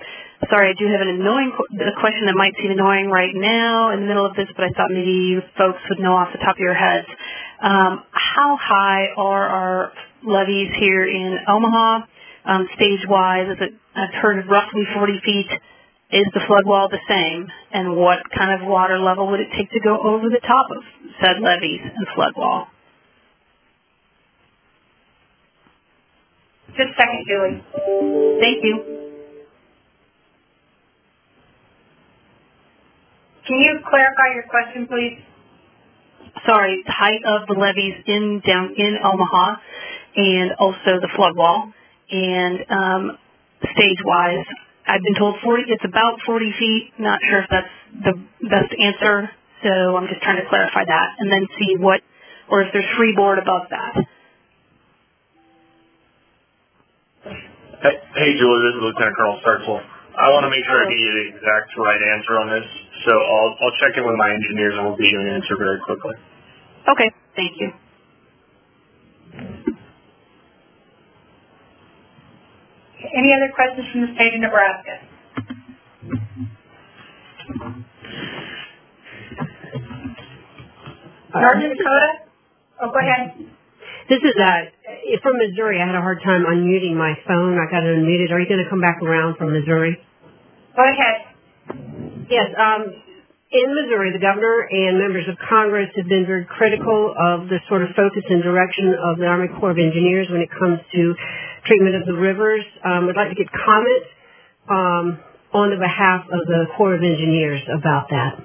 Sorry, 0.50 0.74
I 0.74 0.76
do 0.82 0.90
have 0.90 0.98
an 0.98 1.22
annoying 1.22 1.54
a 1.54 1.94
question 2.02 2.26
that 2.26 2.34
might 2.34 2.58
seem 2.58 2.72
annoying 2.72 3.14
right 3.14 3.30
now 3.36 3.94
in 3.94 4.02
the 4.02 4.08
middle 4.10 4.26
of 4.26 4.34
this, 4.34 4.50
but 4.58 4.66
I 4.66 4.74
thought 4.74 4.90
maybe 4.90 5.14
you 5.14 5.46
folks 5.54 5.78
would 5.88 6.02
know 6.02 6.18
off 6.18 6.34
the 6.34 6.42
top 6.42 6.58
of 6.58 6.60
your 6.60 6.74
heads. 6.74 7.06
Um, 7.62 8.02
how 8.10 8.58
high 8.58 9.14
are 9.16 9.46
our 9.46 9.94
levees 10.26 10.74
here 10.82 11.06
in 11.06 11.38
Omaha, 11.48 12.02
um, 12.50 12.66
stage-wise? 12.74 13.54
Is 13.54 13.70
it, 13.70 13.74
I've 13.94 14.18
heard 14.26 14.42
roughly 14.50 14.90
40 14.90 15.22
feet. 15.24 15.52
Is 16.18 16.26
the 16.34 16.42
flood 16.50 16.66
wall 16.66 16.90
the 16.90 17.06
same? 17.08 17.46
and 17.72 17.96
what 17.96 18.26
kind 18.34 18.60
of 18.60 18.66
water 18.68 18.98
level 18.98 19.30
would 19.30 19.40
it 19.40 19.54
take 19.56 19.70
to 19.70 19.80
go 19.82 20.02
over 20.02 20.34
the 20.34 20.42
top 20.48 20.66
of 20.72 20.82
said 21.22 21.38
levees 21.46 21.82
and 21.84 22.08
flood 22.16 22.34
wall? 22.36 22.74
Just 26.78 26.92
a 26.92 26.96
second, 26.98 27.26
Julie. 27.28 27.64
Thank 28.42 28.64
you. 28.64 28.76
Can 33.48 33.60
you 33.60 33.80
clarify 33.90 34.34
your 34.36 34.46
question, 34.50 34.88
please? 34.88 35.20
Sorry, 36.46 36.84
the 36.86 36.92
height 36.92 37.22
of 37.26 37.48
the 37.48 37.54
levees 37.56 37.96
in 38.08 38.42
down 38.46 38.74
in 38.78 38.98
Omaha, 39.04 39.56
and 40.18 40.52
also 40.60 41.00
the 41.02 41.10
flood 41.16 41.36
wall, 41.38 41.72
and 42.12 42.60
um, 42.70 43.18
stage 43.74 44.00
wise. 44.06 44.46
I've 44.88 45.02
been 45.04 45.16
told 45.16 45.36
40. 45.44 45.64
It's 45.68 45.86
about 45.86 46.20
40 46.26 46.54
feet. 46.60 46.94
Not 47.00 47.20
sure 47.30 47.42
if 47.42 47.50
that's 47.52 47.74
the 48.04 48.14
best 48.50 48.74
answer. 48.80 49.30
So 49.64 49.98
I'm 49.98 50.08
just 50.08 50.22
trying 50.22 50.42
to 50.44 50.50
clarify 50.50 50.86
that, 50.86 51.10
and 51.20 51.32
then 51.32 51.48
see 51.60 51.76
what, 51.78 52.02
or 52.50 52.62
if 52.64 52.70
there's 52.74 52.86
freeboard 52.98 53.40
above 53.40 53.68
that. 53.72 53.96
Hey, 57.78 57.94
hey, 57.94 58.32
Julie, 58.42 58.62
this 58.66 58.74
is 58.74 58.82
Lieutenant 58.82 59.14
Colonel 59.22 59.38
Startzell. 59.46 59.78
I 60.18 60.34
want 60.34 60.50
to 60.50 60.52
make 60.52 60.66
sure 60.66 60.82
I 60.82 60.90
give 60.90 60.98
you 60.98 61.14
the 61.14 61.26
exact 61.38 61.70
right 61.78 62.02
answer 62.18 62.34
on 62.42 62.50
this, 62.50 62.66
so 63.06 63.14
I'll 63.14 63.54
I'll 63.62 63.76
check 63.78 63.94
in 63.96 64.04
with 64.04 64.18
my 64.18 64.34
engineers 64.34 64.74
and 64.82 64.90
we'll 64.90 64.98
get 64.98 65.14
you 65.14 65.22
an 65.22 65.30
answer 65.30 65.54
very 65.62 65.78
quickly. 65.86 66.18
Okay, 66.90 67.10
thank 67.38 67.54
you. 67.62 67.70
Any 73.14 73.32
other 73.36 73.52
questions 73.56 73.88
from 73.94 74.02
the 74.08 74.12
state 74.16 74.34
of 74.36 74.42
Nebraska? 74.42 74.96
Uh, 81.34 81.40
North 81.42 81.62
Dakota? 81.62 82.10
Oh, 82.84 82.90
go 82.92 83.00
ahead. 83.02 83.26
This 84.08 84.22
is 84.22 84.38
uh 84.38 84.70
from 85.24 85.38
Missouri. 85.42 85.82
I 85.82 85.86
had 85.90 85.96
a 85.98 86.02
hard 86.02 86.22
time 86.22 86.46
unmuting 86.46 86.94
my 86.94 87.18
phone. 87.26 87.58
I 87.58 87.66
got 87.72 87.82
it 87.82 87.98
unmuted. 87.98 88.30
Are 88.30 88.40
you 88.40 88.46
going 88.46 88.62
to 88.62 88.70
come 88.70 88.82
back 88.82 89.02
around 89.02 89.38
from 89.38 89.54
Missouri? 89.54 89.98
Go 90.76 90.84
ahead. 90.86 92.30
Yes. 92.30 92.54
Um, 92.54 92.86
in 93.50 93.68
Missouri, 93.74 94.14
the 94.14 94.22
governor 94.22 94.68
and 94.70 95.00
members 95.00 95.26
of 95.30 95.38
Congress 95.50 95.90
have 95.96 96.06
been 96.06 96.26
very 96.26 96.46
critical 96.46 97.16
of 97.18 97.50
the 97.50 97.58
sort 97.70 97.82
of 97.82 97.90
focus 97.96 98.22
and 98.30 98.44
direction 98.44 98.94
of 98.94 99.18
the 99.18 99.26
Army 99.26 99.48
Corps 99.60 99.72
of 99.72 99.80
Engineers 99.80 100.28
when 100.30 100.42
it 100.42 100.50
comes 100.54 100.78
to 100.94 101.16
treatment 101.66 101.96
of 101.96 102.06
the 102.06 102.14
rivers. 102.14 102.62
Um, 102.86 103.10
I'd 103.10 103.16
like 103.18 103.30
to 103.30 103.40
get 103.42 103.50
comment 103.50 104.04
um, 104.70 105.06
on 105.54 105.74
the 105.74 105.82
behalf 105.82 106.30
of 106.30 106.46
the 106.46 106.66
Corps 106.78 106.94
of 106.94 107.02
Engineers 107.02 107.62
about 107.74 108.10
that. 108.14 108.38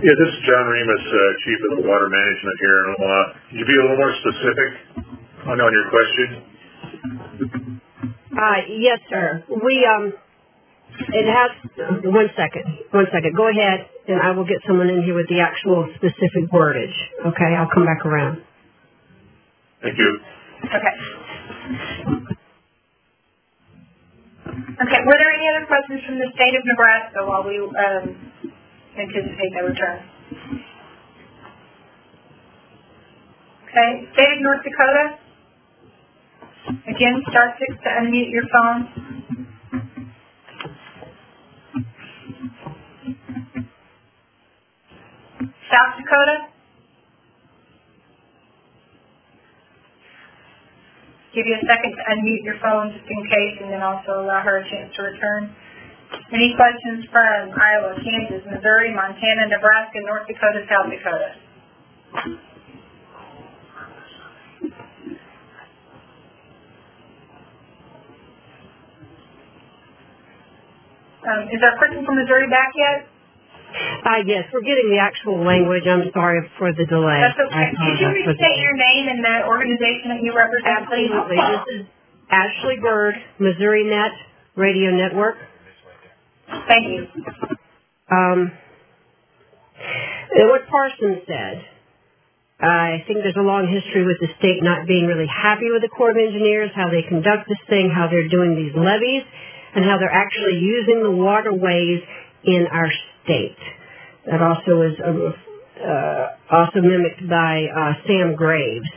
Yeah, 0.00 0.16
this 0.16 0.32
is 0.32 0.40
John 0.48 0.64
Remus, 0.64 1.04
uh, 1.12 1.18
Chief 1.44 1.58
of 1.60 1.70
the 1.76 1.84
Water 1.84 2.08
Management 2.08 2.56
here 2.64 2.76
in 2.80 2.84
Omaha. 2.96 3.20
Could 3.52 3.58
you 3.60 3.66
be 3.68 3.76
a 3.76 3.82
little 3.84 4.00
more 4.00 4.14
specific 4.24 4.70
on, 5.44 5.60
on 5.60 5.72
your 5.76 5.92
question? 5.92 6.26
Uh, 8.32 8.60
yes, 8.80 8.96
sir. 9.12 9.44
We, 9.60 9.84
um, 9.84 10.16
it 11.12 11.26
has, 11.28 11.52
one 12.08 12.32
second, 12.32 12.64
one 12.96 13.12
second. 13.12 13.36
Go 13.36 13.52
ahead, 13.52 13.92
and 14.08 14.24
I 14.24 14.32
will 14.32 14.48
get 14.48 14.64
someone 14.66 14.88
in 14.88 15.04
here 15.04 15.12
with 15.12 15.28
the 15.28 15.44
actual 15.44 15.84
specific 16.00 16.48
wordage. 16.48 16.96
Okay, 17.20 17.52
I'll 17.52 17.68
come 17.68 17.84
back 17.84 18.00
around. 18.06 18.40
Thank 19.84 19.98
you. 20.00 20.16
Okay. 20.64 20.94
Okay, 24.80 25.00
were 25.04 25.18
there 25.20 25.28
any 25.28 25.44
other 25.52 25.68
questions 25.68 26.00
from 26.08 26.16
the 26.16 26.28
state 26.32 26.56
of 26.56 26.64
Nebraska 26.64 27.20
while 27.28 27.44
we 27.44 27.60
um, 27.60 28.16
anticipate 28.98 29.50
their 29.54 29.66
return? 29.68 30.00
Okay, 33.68 33.90
state 34.14 34.32
of 34.34 34.40
North 34.42 34.62
Dakota? 34.64 35.18
Again, 36.88 37.22
star 37.30 37.54
six 37.58 37.70
to 37.84 37.90
unmute 38.02 38.30
your 38.32 38.44
phone. 38.52 38.88
South 45.70 45.94
Dakota? 45.98 46.50
Give 51.34 51.46
you 51.46 51.56
a 51.60 51.64
second 51.66 51.92
to 51.94 52.02
unmute 52.14 52.44
your 52.44 52.58
phone 52.62 52.92
just 52.92 53.06
in 53.08 53.20
case 53.28 53.56
and 53.62 53.72
then 53.72 53.82
also 53.82 54.22
allow 54.24 54.42
her 54.42 54.58
a 54.58 54.64
chance 54.70 54.94
to 54.96 55.02
return. 55.02 55.54
Any 56.32 56.54
questions 56.54 57.06
from 57.10 57.50
Iowa, 57.54 57.94
Kansas, 58.02 58.42
Missouri, 58.46 58.94
Montana, 58.94 59.46
Nebraska, 59.50 59.98
North 60.06 60.26
Dakota, 60.26 60.62
South 60.70 60.90
Dakota? 60.90 61.34
Um, 71.20 71.52
is 71.52 71.60
our 71.62 71.76
person 71.76 72.04
from 72.04 72.16
Missouri 72.16 72.48
back 72.48 72.72
yet? 72.74 73.06
Uh, 74.02 74.24
yes, 74.26 74.48
we're 74.52 74.66
getting 74.66 74.90
the 74.90 74.98
actual 74.98 75.44
language. 75.44 75.84
I'm 75.86 76.10
sorry 76.10 76.42
for 76.58 76.72
the 76.72 76.86
delay. 76.86 77.20
That's 77.22 77.38
okay. 77.38 77.70
Could 77.70 78.00
you 78.00 78.10
restate 78.26 78.58
your 78.58 78.74
name 78.74 79.06
and 79.06 79.22
the 79.22 79.46
organization 79.46 80.10
that 80.10 80.22
you 80.24 80.34
represent, 80.34 80.88
please? 80.90 81.10
Absolutely. 81.12 81.38
This 81.38 81.66
is 81.78 81.86
Ashley 82.30 82.78
Bird, 82.82 83.14
Missourinet 83.38 84.10
Radio 84.56 84.90
Network. 84.90 85.36
Thank 86.68 86.86
you. 86.88 87.06
Um, 88.10 88.52
what 90.50 90.66
Parsons 90.68 91.22
said, 91.26 91.64
I 92.60 93.02
think 93.06 93.20
there's 93.22 93.38
a 93.38 93.46
long 93.46 93.66
history 93.66 94.04
with 94.04 94.18
the 94.20 94.28
state 94.38 94.62
not 94.62 94.86
being 94.86 95.06
really 95.06 95.26
happy 95.26 95.70
with 95.70 95.82
the 95.82 95.88
Corps 95.88 96.10
of 96.10 96.16
Engineers, 96.16 96.70
how 96.74 96.90
they 96.90 97.02
conduct 97.02 97.48
this 97.48 97.60
thing, 97.68 97.90
how 97.90 98.08
they're 98.08 98.28
doing 98.28 98.54
these 98.54 98.74
levees, 98.76 99.22
and 99.74 99.84
how 99.84 99.96
they're 99.98 100.12
actually 100.12 100.58
using 100.58 101.02
the 101.02 101.10
waterways 101.10 102.02
in 102.44 102.66
our 102.70 102.90
state. 103.24 103.56
That 104.26 104.42
also 104.42 104.82
is 104.82 104.94
uh, 105.00 105.32
uh, 105.80 106.26
also 106.52 106.80
mimicked 106.82 107.24
by 107.28 107.64
uh, 107.64 107.92
Sam 108.06 108.36
Graves, 108.36 108.90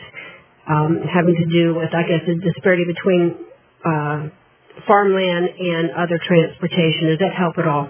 um, 0.68 1.00
having 1.08 1.36
to 1.36 1.46
do 1.48 1.76
with, 1.76 1.94
I 1.96 2.04
guess, 2.04 2.28
the 2.28 2.36
disparity 2.36 2.84
between 2.84 3.36
uh, 3.86 4.28
farmland 4.88 5.50
and 5.60 5.92
other 5.92 6.20
transportation. 6.22 7.10
Does 7.10 7.20
that 7.20 7.34
help 7.34 7.58
at 7.58 7.68
all? 7.68 7.90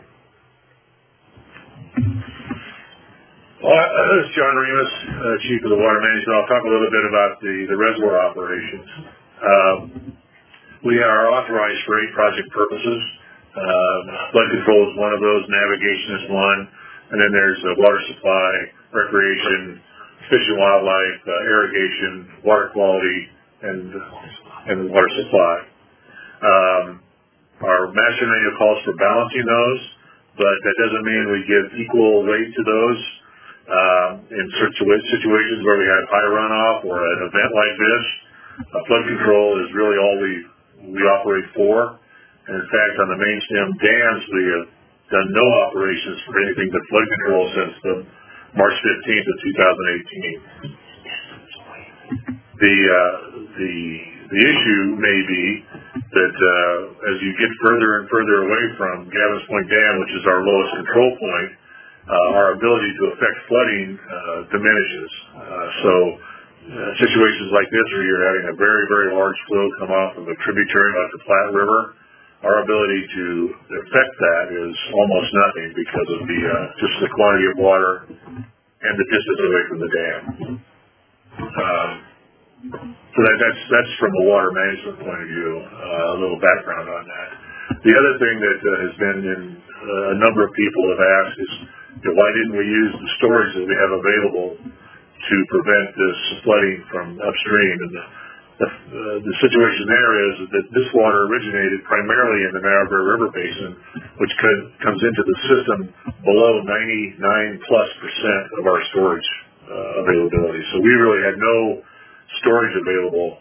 Well, 3.64 3.72
uh, 3.72 4.04
this 4.20 4.28
is 4.28 4.36
John 4.36 4.56
Remus, 4.60 4.92
uh, 5.08 5.36
Chief 5.48 5.64
of 5.64 5.72
the 5.72 5.80
Water 5.80 6.02
Management. 6.04 6.36
I'll 6.36 6.52
talk 6.52 6.64
a 6.68 6.72
little 6.72 6.92
bit 6.92 7.06
about 7.08 7.32
the, 7.40 7.56
the 7.72 7.78
reservoir 7.80 8.20
operations. 8.20 8.88
Um, 9.40 9.78
we 10.84 11.00
are 11.00 11.32
authorized 11.32 11.80
for 11.88 11.96
eight 12.04 12.12
project 12.12 12.52
purposes. 12.52 13.00
Um, 13.56 14.04
flood 14.36 14.50
control 14.52 14.82
is 14.92 14.94
one 15.00 15.16
of 15.16 15.22
those, 15.24 15.48
navigation 15.48 16.12
is 16.20 16.26
one, 16.28 16.60
and 17.16 17.18
then 17.24 17.32
there's 17.32 17.62
uh, 17.64 17.80
water 17.80 18.02
supply, 18.12 18.52
recreation, 18.92 19.80
fish 20.28 20.44
and 20.44 20.60
wildlife, 20.60 21.20
uh, 21.24 21.32
irrigation, 21.48 22.12
water 22.44 22.68
quality, 22.76 23.18
and 23.64 23.96
and 24.68 24.78
water 24.92 25.12
supply. 25.24 25.56
Um, 26.44 26.86
our 27.64 27.90
master 27.96 28.28
manual 28.28 28.56
calls 28.60 28.80
for 28.86 28.96
balancing 29.00 29.48
those, 29.48 29.82
but 30.38 30.56
that 30.64 30.76
doesn't 30.84 31.06
mean 31.08 31.24
we 31.32 31.42
give 31.48 31.66
equal 31.80 32.28
weight 32.28 32.52
to 32.54 32.64
those. 32.64 33.02
Um, 33.64 34.12
in 34.30 34.46
situa- 34.60 35.06
situations 35.10 35.64
where 35.66 35.80
we 35.80 35.88
have 35.88 36.06
high 36.12 36.30
runoff 36.30 36.80
or 36.86 37.00
an 37.02 37.20
event 37.32 37.52
like 37.56 37.76
this, 37.80 38.06
flood 38.88 39.06
control 39.08 39.58
is 39.66 39.70
really 39.74 39.98
all 39.98 40.18
we 40.22 40.34
we 40.94 41.02
operate 41.18 41.48
for. 41.56 41.98
And 42.48 42.56
in 42.60 42.68
fact, 42.70 42.94
on 43.00 43.08
the 43.10 43.20
main 43.24 43.40
stem 43.50 43.70
dams, 43.80 44.24
we 44.36 44.44
have 44.54 44.68
done 45.16 45.30
no 45.32 45.46
operations 45.72 46.20
for 46.28 46.36
anything 46.44 46.70
but 46.76 46.84
flood 46.92 47.08
control 47.08 47.44
since 47.56 47.76
the 47.84 47.96
March 48.60 48.78
15th 48.84 49.28
of 49.32 49.38
2018. 49.42 50.44
The 52.60 52.76
uh, 52.92 53.16
the 53.58 53.76
the 54.34 54.42
issue 54.42 54.84
may 54.98 55.20
be 55.30 55.46
that 55.94 56.34
uh, 56.34 57.10
as 57.14 57.16
you 57.22 57.32
get 57.38 57.52
further 57.62 58.02
and 58.02 58.10
further 58.10 58.50
away 58.50 58.64
from 58.82 58.96
Gavin's 59.14 59.46
Point 59.46 59.70
Dam, 59.70 59.94
which 60.02 60.14
is 60.18 60.24
our 60.26 60.42
lowest 60.42 60.72
control 60.82 61.10
point, 61.22 61.50
uh, 62.10 62.38
our 62.42 62.58
ability 62.58 62.92
to 62.98 63.04
affect 63.14 63.38
flooding 63.46 63.90
uh, 63.94 64.40
diminishes. 64.50 65.10
Uh, 65.38 65.68
so 65.86 65.94
uh, 66.66 66.90
situations 66.98 67.50
like 67.54 67.70
this 67.70 67.86
where 67.94 68.06
you're 68.10 68.26
having 68.26 68.46
a 68.50 68.56
very, 68.58 68.84
very 68.90 69.10
large 69.14 69.38
flow 69.46 69.66
come 69.78 69.92
off 69.94 70.18
of 70.18 70.26
a 70.26 70.36
tributary 70.42 70.92
like 70.98 71.12
the 71.14 71.22
Platte 71.30 71.54
River, 71.54 71.82
our 72.42 72.58
ability 72.66 73.02
to 73.14 73.26
affect 73.86 74.14
that 74.18 74.46
is 74.50 74.76
almost 74.98 75.30
nothing 75.46 75.70
because 75.78 76.10
of 76.10 76.22
the 76.26 76.40
uh, 76.42 76.56
just 76.82 76.96
the 77.06 77.10
quantity 77.14 77.48
of 77.54 77.56
water 77.62 77.94
and 78.82 78.94
the 78.98 79.08
distance 79.14 79.40
away 79.46 79.64
from 79.70 79.80
the 79.80 79.92
dam. 79.94 80.22
Um, 81.38 82.13
so 82.64 83.20
that, 83.20 83.38
that's 83.44 83.62
that's 83.68 83.94
from 84.00 84.16
a 84.16 84.24
water 84.32 84.48
management 84.56 85.04
point 85.04 85.20
of 85.20 85.28
view. 85.28 85.52
Uh, 85.68 86.16
a 86.16 86.18
little 86.24 86.40
background 86.40 86.88
on 86.88 87.04
that. 87.04 87.30
The 87.84 87.92
other 87.92 88.14
thing 88.24 88.36
that 88.40 88.60
uh, 88.64 88.72
has 88.88 88.94
been 88.96 89.20
in 89.28 89.42
uh, 89.60 90.16
a 90.16 90.18
number 90.24 90.48
of 90.48 90.52
people 90.56 90.84
have 90.96 91.04
asked 91.04 91.38
is, 91.44 91.54
you 92.00 92.06
know, 92.08 92.16
why 92.16 92.30
didn't 92.32 92.56
we 92.56 92.64
use 92.64 92.94
the 92.96 93.10
storage 93.20 93.52
that 93.60 93.68
we 93.68 93.76
have 93.76 93.92
available 94.00 94.50
to 94.64 95.36
prevent 95.52 95.88
this 95.92 96.20
flooding 96.48 96.80
from 96.88 97.08
upstream? 97.20 97.76
And 97.84 97.92
the, 97.92 98.06
the, 98.64 98.68
uh, 98.72 99.18
the 99.28 99.36
situation 99.44 99.84
there 99.92 100.14
is 100.32 100.34
that 100.56 100.66
this 100.72 100.88
water 100.96 101.20
originated 101.28 101.84
primarily 101.84 102.48
in 102.48 102.52
the 102.56 102.64
Niobrara 102.64 103.06
River 103.12 103.28
Basin, 103.36 103.76
which 104.24 104.34
could, 104.40 104.60
comes 104.88 105.04
into 105.04 105.24
the 105.28 105.38
system 105.52 105.80
below 106.24 106.64
99 106.64 107.68
plus 107.68 107.90
percent 108.00 108.44
of 108.56 108.72
our 108.72 108.80
storage 108.96 109.30
uh, 109.68 110.08
availability. 110.08 110.64
So 110.72 110.80
we 110.80 110.94
really 110.96 111.28
had 111.28 111.36
no 111.36 111.84
storage 112.42 112.76
available 112.78 113.38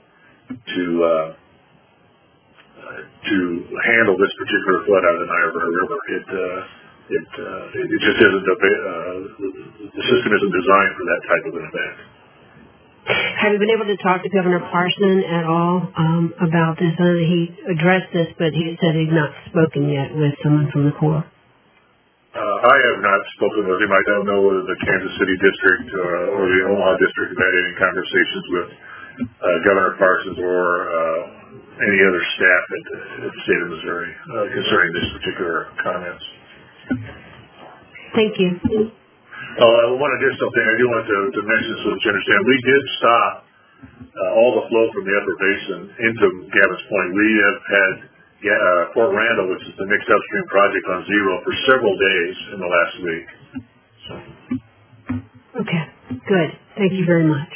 to 0.52 0.84
uh, 1.04 1.28
to 3.28 3.38
handle 3.86 4.16
this 4.18 4.32
particular 4.36 4.84
flood 4.84 5.02
out 5.06 5.14
of 5.16 5.20
the 5.22 5.30
Niobrara 5.30 5.70
River. 5.80 5.98
It 6.12 6.26
uh, 6.28 6.82
it 7.12 7.28
uh, 7.38 7.80
it 7.86 8.00
just 8.02 8.18
isn't 8.20 8.46
a, 8.46 8.56
uh, 8.56 9.16
the 9.92 10.04
system 10.10 10.30
isn't 10.32 10.52
designed 10.52 10.92
for 10.96 11.04
that 11.08 11.20
type 11.28 11.44
of 11.48 11.54
an 11.56 11.64
event. 11.68 11.96
Have 13.02 13.50
you 13.52 13.58
been 13.58 13.74
able 13.74 13.90
to 13.90 13.98
talk 13.98 14.22
to 14.22 14.30
Governor 14.30 14.60
Parson 14.70 15.24
at 15.26 15.42
all 15.42 15.82
um, 15.98 16.32
about 16.38 16.78
this? 16.78 16.94
I 16.94 17.02
know 17.02 17.18
he 17.18 17.50
addressed 17.74 18.14
this, 18.14 18.28
but 18.38 18.54
he 18.54 18.78
said 18.78 18.94
he's 18.94 19.10
not 19.10 19.34
spoken 19.50 19.90
yet 19.90 20.14
with 20.14 20.38
someone 20.42 20.70
from 20.70 20.86
the 20.86 20.94
Corps. 20.94 21.26
Uh, 22.32 22.40
I 22.40 22.76
have 22.88 23.00
not 23.04 23.20
spoken 23.36 23.68
with 23.68 23.76
him. 23.76 23.92
I 23.92 24.02
don't 24.08 24.24
know 24.24 24.40
whether 24.40 24.64
the 24.64 24.78
Kansas 24.80 25.12
City 25.20 25.36
District 25.36 25.84
uh, 25.92 26.36
or 26.40 26.48
the 26.48 26.60
Omaha 26.64 26.96
District 26.96 27.28
have 27.28 27.42
had 27.44 27.54
any 27.60 27.74
conversations 27.76 28.44
with 28.56 28.68
uh, 28.72 29.56
Governor 29.68 29.92
Parsons 30.00 30.40
or 30.40 30.64
uh, 30.88 31.20
any 31.76 32.00
other 32.00 32.22
staff 32.32 32.64
at, 32.72 32.84
at 33.28 33.30
the 33.36 33.40
state 33.44 33.60
of 33.60 33.68
Missouri 33.76 34.12
uh, 34.16 34.46
concerning 34.48 34.90
this 34.96 35.08
particular 35.20 35.76
comments. 35.84 36.24
Thank 38.16 38.40
you. 38.40 38.56
Uh, 38.56 40.00
one 40.00 40.12
additional 40.16 40.48
thing 40.56 40.64
I 40.64 40.76
do 40.80 40.86
want 40.88 41.04
to, 41.04 41.18
to 41.36 41.40
mention 41.44 41.74
so 41.84 41.86
that 41.92 42.00
you 42.00 42.10
understand, 42.16 42.40
we 42.48 42.58
did 42.64 42.82
stop 42.96 43.32
uh, 44.08 44.38
all 44.40 44.56
the 44.56 44.64
flow 44.72 44.88
from 44.88 45.04
the 45.04 45.14
upper 45.20 45.36
basin 45.36 45.80
into 46.00 46.26
Gavins 46.48 46.84
Point. 46.88 47.08
We 47.12 47.28
have 47.44 47.58
had 47.60 47.92
uh, 48.50 48.94
Fort 48.94 49.14
Randall, 49.14 49.50
which 49.54 49.62
is 49.62 49.74
the 49.78 49.86
mixed 49.86 50.10
upstream 50.10 50.46
project 50.50 50.84
on 50.90 50.98
zero 51.06 51.32
for 51.46 51.52
several 51.70 51.94
days 51.94 52.36
in 52.54 52.58
the 52.58 52.70
last 52.70 52.94
week. 53.06 53.26
So. 54.08 54.12
Okay, 55.62 55.84
good. 56.26 56.50
Thank 56.76 56.92
you 56.94 57.04
very 57.06 57.26
much. 57.28 57.52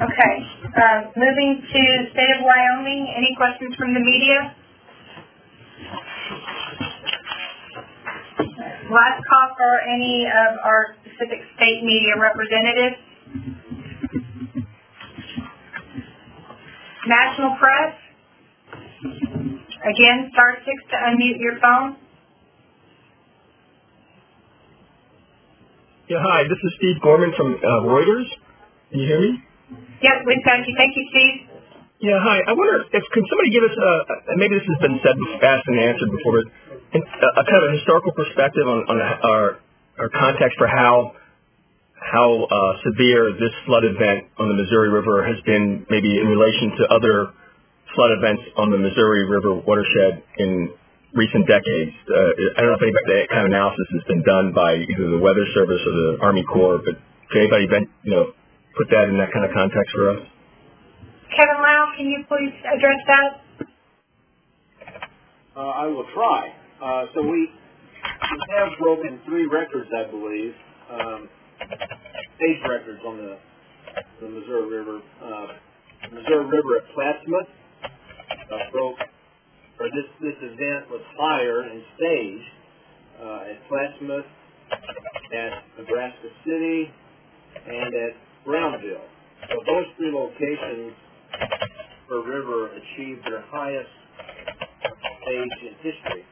Okay, 0.00 0.34
uh, 0.74 1.12
moving 1.14 1.60
to 1.60 1.80
state 2.12 2.32
of 2.36 2.42
Wyoming, 2.42 3.12
any 3.16 3.36
questions 3.36 3.74
from 3.76 3.94
the 3.94 4.00
media? 4.00 4.56
Last 8.90 9.22
call 9.28 9.54
for 9.56 9.72
any 9.86 10.26
of 10.26 10.58
our 10.64 10.96
specific 11.04 11.44
state 11.56 11.84
media 11.84 12.16
representatives. 12.18 12.96
National 17.10 17.58
press. 17.58 17.94
Again, 19.82 20.30
star 20.30 20.62
six 20.62 20.78
to 20.94 20.96
unmute 21.10 21.42
your 21.42 21.58
phone. 21.58 21.98
Yeah, 26.06 26.22
hi, 26.22 26.46
this 26.46 26.58
is 26.62 26.70
Steve 26.78 27.02
Gorman 27.02 27.34
from 27.34 27.58
uh, 27.58 27.82
Reuters. 27.90 28.30
Can 28.90 29.02
you 29.02 29.06
hear 29.10 29.20
me? 29.20 29.42
Yes, 30.02 30.22
we've 30.22 30.44
got 30.46 30.62
you. 30.62 30.74
Thank 30.78 30.94
you, 30.94 31.04
Steve. 31.10 31.36
Yeah, 31.98 32.22
hi. 32.22 32.46
I 32.46 32.54
wonder 32.54 32.86
if 32.94 33.04
can 33.10 33.24
somebody 33.26 33.50
give 33.50 33.66
us 33.66 33.74
a 33.74 34.38
maybe 34.38 34.54
this 34.54 34.66
has 34.70 34.78
been 34.78 35.02
said 35.02 35.18
asked 35.42 35.66
and 35.66 35.82
answered 35.82 36.14
before, 36.14 36.32
but 36.38 36.46
a, 36.94 37.28
a 37.42 37.44
kind 37.44 37.60
of 37.66 37.68
a 37.70 37.72
historical 37.74 38.14
perspective 38.14 38.70
on, 38.70 38.86
on 38.86 38.96
our 39.02 39.58
our 39.98 40.10
context 40.14 40.56
for 40.62 40.70
how 40.70 41.18
how 42.00 42.48
uh, 42.48 42.72
severe 42.82 43.32
this 43.36 43.52
flood 43.66 43.84
event 43.84 44.26
on 44.40 44.48
the 44.48 44.56
Missouri 44.56 44.88
River 44.88 45.22
has 45.22 45.36
been, 45.44 45.86
maybe 45.90 46.18
in 46.18 46.26
relation 46.26 46.72
to 46.80 46.82
other 46.88 47.32
flood 47.94 48.12
events 48.16 48.42
on 48.56 48.70
the 48.70 48.78
Missouri 48.78 49.28
River 49.28 49.60
watershed 49.60 50.22
in 50.38 50.72
recent 51.12 51.46
decades. 51.46 51.92
Uh, 52.08 52.56
I 52.56 52.64
don't 52.64 52.70
know 52.72 52.78
if 52.78 52.84
anybody, 52.86 53.06
that 53.20 53.28
kind 53.28 53.42
of 53.44 53.50
analysis 53.52 53.86
has 53.92 54.04
been 54.08 54.22
done 54.22 54.52
by 54.54 54.80
either 54.80 55.10
the 55.10 55.20
Weather 55.20 55.44
Service 55.54 55.82
or 55.84 55.92
the 55.92 56.10
Army 56.22 56.44
Corps, 56.46 56.78
but 56.78 56.96
can 57.30 57.46
anybody, 57.46 57.86
you 58.02 58.12
know, 58.14 58.32
put 58.78 58.88
that 58.90 59.10
in 59.10 59.18
that 59.18 59.32
kind 59.32 59.44
of 59.44 59.52
context 59.52 59.90
for 59.94 60.16
us? 60.16 60.22
Kevin 61.36 61.58
Low, 61.62 61.82
can 61.96 62.06
you 62.06 62.24
please 62.26 62.54
address 62.66 63.00
that? 63.06 63.30
Uh, 65.56 65.60
I 65.60 65.86
will 65.86 66.06
try. 66.14 66.54
Uh, 66.80 67.04
so 67.14 67.22
we, 67.22 67.50
we 67.50 68.38
have 68.56 68.78
broken 68.78 69.20
three 69.26 69.46
records, 69.46 69.90
I 69.92 70.10
believe, 70.10 70.54
um, 70.90 71.28
stage 72.36 72.60
records 72.68 73.00
on 73.06 73.16
the, 73.18 73.38
the 74.20 74.28
Missouri 74.28 74.78
River. 74.78 75.00
Uh, 75.22 75.46
Missouri 76.12 76.46
River 76.46 76.76
at 76.78 76.84
Plattsmouth 76.96 77.50
uh, 78.50 78.70
broke, 78.72 78.98
or 79.78 79.86
this 79.90 80.08
this 80.20 80.36
event 80.40 80.90
was 80.90 81.02
higher 81.18 81.64
in 81.64 81.82
stage 81.96 82.42
uh, 83.22 83.50
at 83.50 83.58
Plattsmouth, 83.70 84.24
at 85.34 85.62
Nebraska 85.78 86.28
City, 86.44 86.90
and 87.66 87.94
at 87.94 88.16
Brownville. 88.44 89.06
So 89.48 89.56
those 89.66 89.86
three 89.96 90.12
locations 90.12 90.94
per 92.08 92.22
river 92.22 92.68
achieved 92.72 93.24
their 93.24 93.44
highest 93.48 93.90
stage 95.22 95.58
in 95.62 95.74
history. 95.82 96.24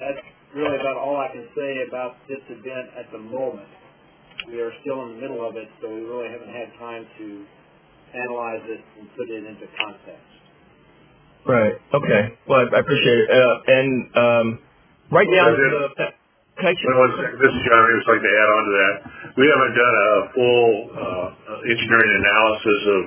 That's 0.00 0.37
really 0.54 0.76
about 0.80 0.96
all 0.96 1.16
I 1.16 1.28
can 1.32 1.46
say 1.54 1.84
about 1.88 2.16
this 2.28 2.40
event 2.48 2.88
at 2.98 3.10
the 3.12 3.18
moment. 3.18 3.68
We 4.48 4.60
are 4.60 4.72
still 4.80 5.02
in 5.04 5.16
the 5.16 5.20
middle 5.20 5.46
of 5.46 5.56
it, 5.56 5.68
so 5.82 5.88
we 5.88 6.00
really 6.00 6.30
haven't 6.30 6.52
had 6.52 6.72
time 6.78 7.04
to 7.18 7.44
analyze 8.14 8.62
it 8.64 8.80
and 8.98 9.08
put 9.16 9.28
it 9.28 9.44
into 9.44 9.66
context. 9.76 10.32
Right. 11.44 11.74
Okay. 11.92 12.38
Well, 12.48 12.60
I, 12.60 12.76
I 12.76 12.80
appreciate 12.80 13.18
it. 13.18 13.30
Uh, 13.30 13.56
and 13.66 14.16
um, 14.16 14.58
right 15.10 15.26
now, 15.30 15.50
the, 15.50 16.17
I 16.58 16.74
Wait 16.74 16.98
one 16.98 17.14
second. 17.14 17.38
This 17.38 17.54
is 17.54 17.62
John. 17.70 17.78
I 17.86 17.90
just 18.02 18.10
like 18.10 18.18
to 18.18 18.32
add 18.34 18.50
on 18.50 18.62
to 18.66 18.72
that. 18.74 18.94
We 19.38 19.46
haven't 19.46 19.74
done 19.78 19.94
a 19.94 20.10
full 20.34 20.66
uh, 20.90 21.70
engineering 21.70 22.12
analysis 22.18 22.80
of 22.82 23.02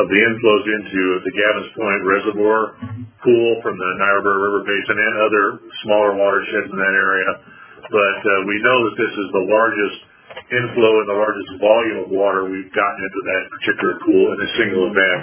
of 0.00 0.06
the 0.08 0.16
inflows 0.16 0.64
into 0.64 1.02
the 1.20 1.32
Gavins 1.36 1.70
Point 1.76 2.00
Reservoir 2.08 2.60
pool 3.20 3.50
from 3.60 3.76
the 3.76 3.90
Niobrara 4.00 4.40
River 4.48 4.60
Basin 4.64 4.96
and 4.96 5.12
other 5.20 5.44
smaller 5.84 6.16
watersheds 6.16 6.72
in 6.72 6.78
that 6.80 6.94
area. 6.96 7.30
But 7.84 8.18
uh, 8.24 8.32
we 8.48 8.56
know 8.64 8.88
that 8.88 8.96
this 8.96 9.12
is 9.12 9.28
the 9.28 9.44
largest 9.44 9.98
inflow 10.56 10.92
and 11.04 11.08
the 11.12 11.20
largest 11.20 11.50
volume 11.60 11.98
of 12.00 12.08
water 12.16 12.48
we've 12.48 12.72
gotten 12.72 13.00
into 13.04 13.20
that 13.28 13.42
particular 13.60 13.94
pool 14.08 14.24
in 14.32 14.38
a 14.40 14.50
single 14.56 14.84
event 14.88 15.20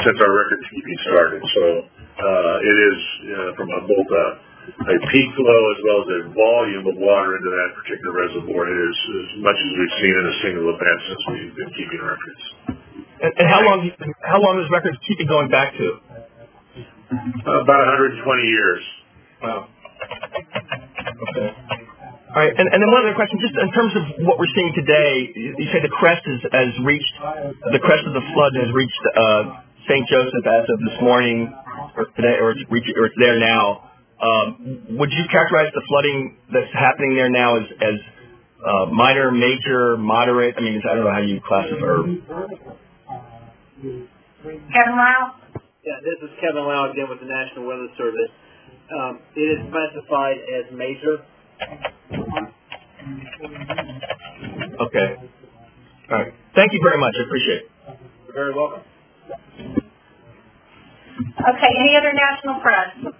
since 0.00 0.16
our 0.16 0.32
record 0.32 0.64
keeping 0.72 0.98
started. 1.12 1.44
So 1.44 1.64
uh, 2.24 2.56
it 2.72 2.76
is 2.88 2.98
uh, 3.36 3.50
from 3.60 3.68
a, 3.68 3.80
both 3.84 4.08
a 4.78 4.96
peak 5.10 5.28
flow 5.34 5.62
as 5.74 5.78
well 5.84 5.98
as 6.04 6.08
a 6.10 6.20
volume 6.34 6.84
of 6.86 6.96
water 6.96 7.36
into 7.36 7.50
that 7.50 7.70
particular 7.74 8.12
reservoir. 8.14 8.68
It 8.70 8.78
is 8.78 8.96
as 8.96 9.30
much 9.42 9.58
as 9.58 9.70
we've 9.74 9.96
seen 10.00 10.14
in 10.14 10.24
a 10.26 10.36
single 10.44 10.66
event 10.70 10.98
since 11.06 11.22
we've 11.30 11.54
been 11.56 11.72
keeping 11.74 12.00
records. 12.02 12.42
And, 13.20 13.32
and 13.36 13.46
how 13.48 13.60
long 13.66 13.78
how 14.22 14.40
long 14.40 14.58
is 14.62 14.70
records 14.72 14.96
keeping 15.06 15.26
going 15.26 15.50
back 15.50 15.74
to? 15.76 15.86
Uh, 17.10 17.64
about 17.66 17.82
120 18.22 18.22
years. 18.46 18.82
Wow. 19.42 19.68
Okay. 21.30 21.50
All 22.30 22.38
right, 22.38 22.54
and, 22.54 22.62
and 22.70 22.78
then 22.78 22.86
one 22.94 23.02
other 23.02 23.18
question, 23.18 23.42
just 23.42 23.58
in 23.58 23.74
terms 23.74 23.90
of 23.98 24.22
what 24.22 24.38
we're 24.38 24.54
seeing 24.54 24.70
today, 24.70 25.34
you, 25.34 25.50
you 25.58 25.66
say 25.74 25.82
the 25.82 25.90
crest 25.90 26.22
has, 26.30 26.38
has 26.54 26.70
reached, 26.86 27.10
the 27.74 27.82
crest 27.82 28.06
of 28.06 28.14
the 28.14 28.22
flood 28.30 28.54
has 28.54 28.70
reached 28.70 29.02
uh, 29.18 29.42
St. 29.90 30.06
Joseph 30.06 30.46
as 30.46 30.62
of 30.70 30.78
this 30.78 30.94
morning, 31.02 31.50
or 31.98 32.06
today, 32.14 32.38
or 32.38 32.54
it's, 32.54 32.62
reach, 32.70 32.86
or 32.94 33.10
it's 33.10 33.18
there 33.18 33.42
now. 33.42 33.89
Um, 34.20 34.98
would 35.00 35.10
you 35.12 35.24
characterize 35.32 35.72
the 35.74 35.82
flooding 35.88 36.36
that's 36.52 36.72
happening 36.74 37.16
there 37.16 37.30
now 37.30 37.56
as, 37.56 37.64
as 37.80 37.96
uh, 38.60 38.86
minor, 38.92 39.32
major, 39.32 39.96
moderate? 39.96 40.56
I 40.58 40.60
mean, 40.60 40.82
I 40.84 40.94
don't 40.94 41.04
know 41.04 41.12
how 41.12 41.20
you 41.20 41.40
classify. 41.40 41.80
Or... 41.80 42.04
Kevin 44.44 44.96
Low? 44.96 45.32
Yeah, 45.80 45.96
this 46.04 46.20
is 46.20 46.30
Kevin 46.40 46.64
Low 46.68 46.90
again 46.92 47.08
with 47.08 47.20
the 47.20 47.26
National 47.26 47.66
Weather 47.66 47.88
Service. 47.96 48.30
Um, 48.92 49.20
it 49.36 49.40
is 49.40 49.72
classified 49.72 50.36
as 50.36 50.72
major. 50.76 51.24
Okay. 54.80 55.16
All 56.10 56.18
right. 56.18 56.34
Thank 56.54 56.72
you 56.72 56.80
very 56.82 56.98
much. 56.98 57.14
I 57.18 57.22
appreciate 57.24 57.56
it. 57.62 57.70
You're 58.26 58.34
very 58.34 58.54
welcome. 58.54 58.82
Okay, 61.20 61.72
any 61.80 61.96
other 61.96 62.12
national 62.12 62.60
press? 62.60 63.19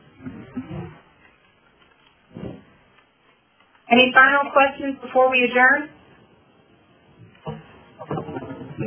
Any 3.91 4.14
final 4.14 4.51
questions 4.55 4.97
before 5.03 5.30
we 5.30 5.43
adjourn? 5.51 5.91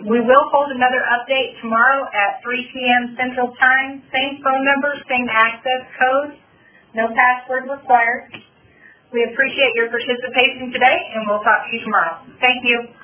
We 0.09 0.19
will 0.23 0.45
hold 0.49 0.71
another 0.71 1.03
update 1.05 1.59
tomorrow 1.61 2.07
at 2.09 2.41
3 2.41 2.71
p.m. 2.73 3.15
Central 3.19 3.53
Time. 3.59 4.01
Same 4.15 4.39
phone 4.41 4.63
number, 4.63 4.95
same 5.07 5.27
access 5.29 5.83
code, 5.99 6.39
no 6.95 7.07
password 7.13 7.69
required. 7.69 8.31
We 9.13 9.27
appreciate 9.29 9.75
your 9.75 9.91
participation 9.93 10.71
today, 10.73 10.97
and 11.13 11.27
we'll 11.27 11.43
talk 11.43 11.67
to 11.67 11.71
you 11.75 11.83
tomorrow. 11.85 12.25
Thank 12.41 12.63
you. 12.65 13.02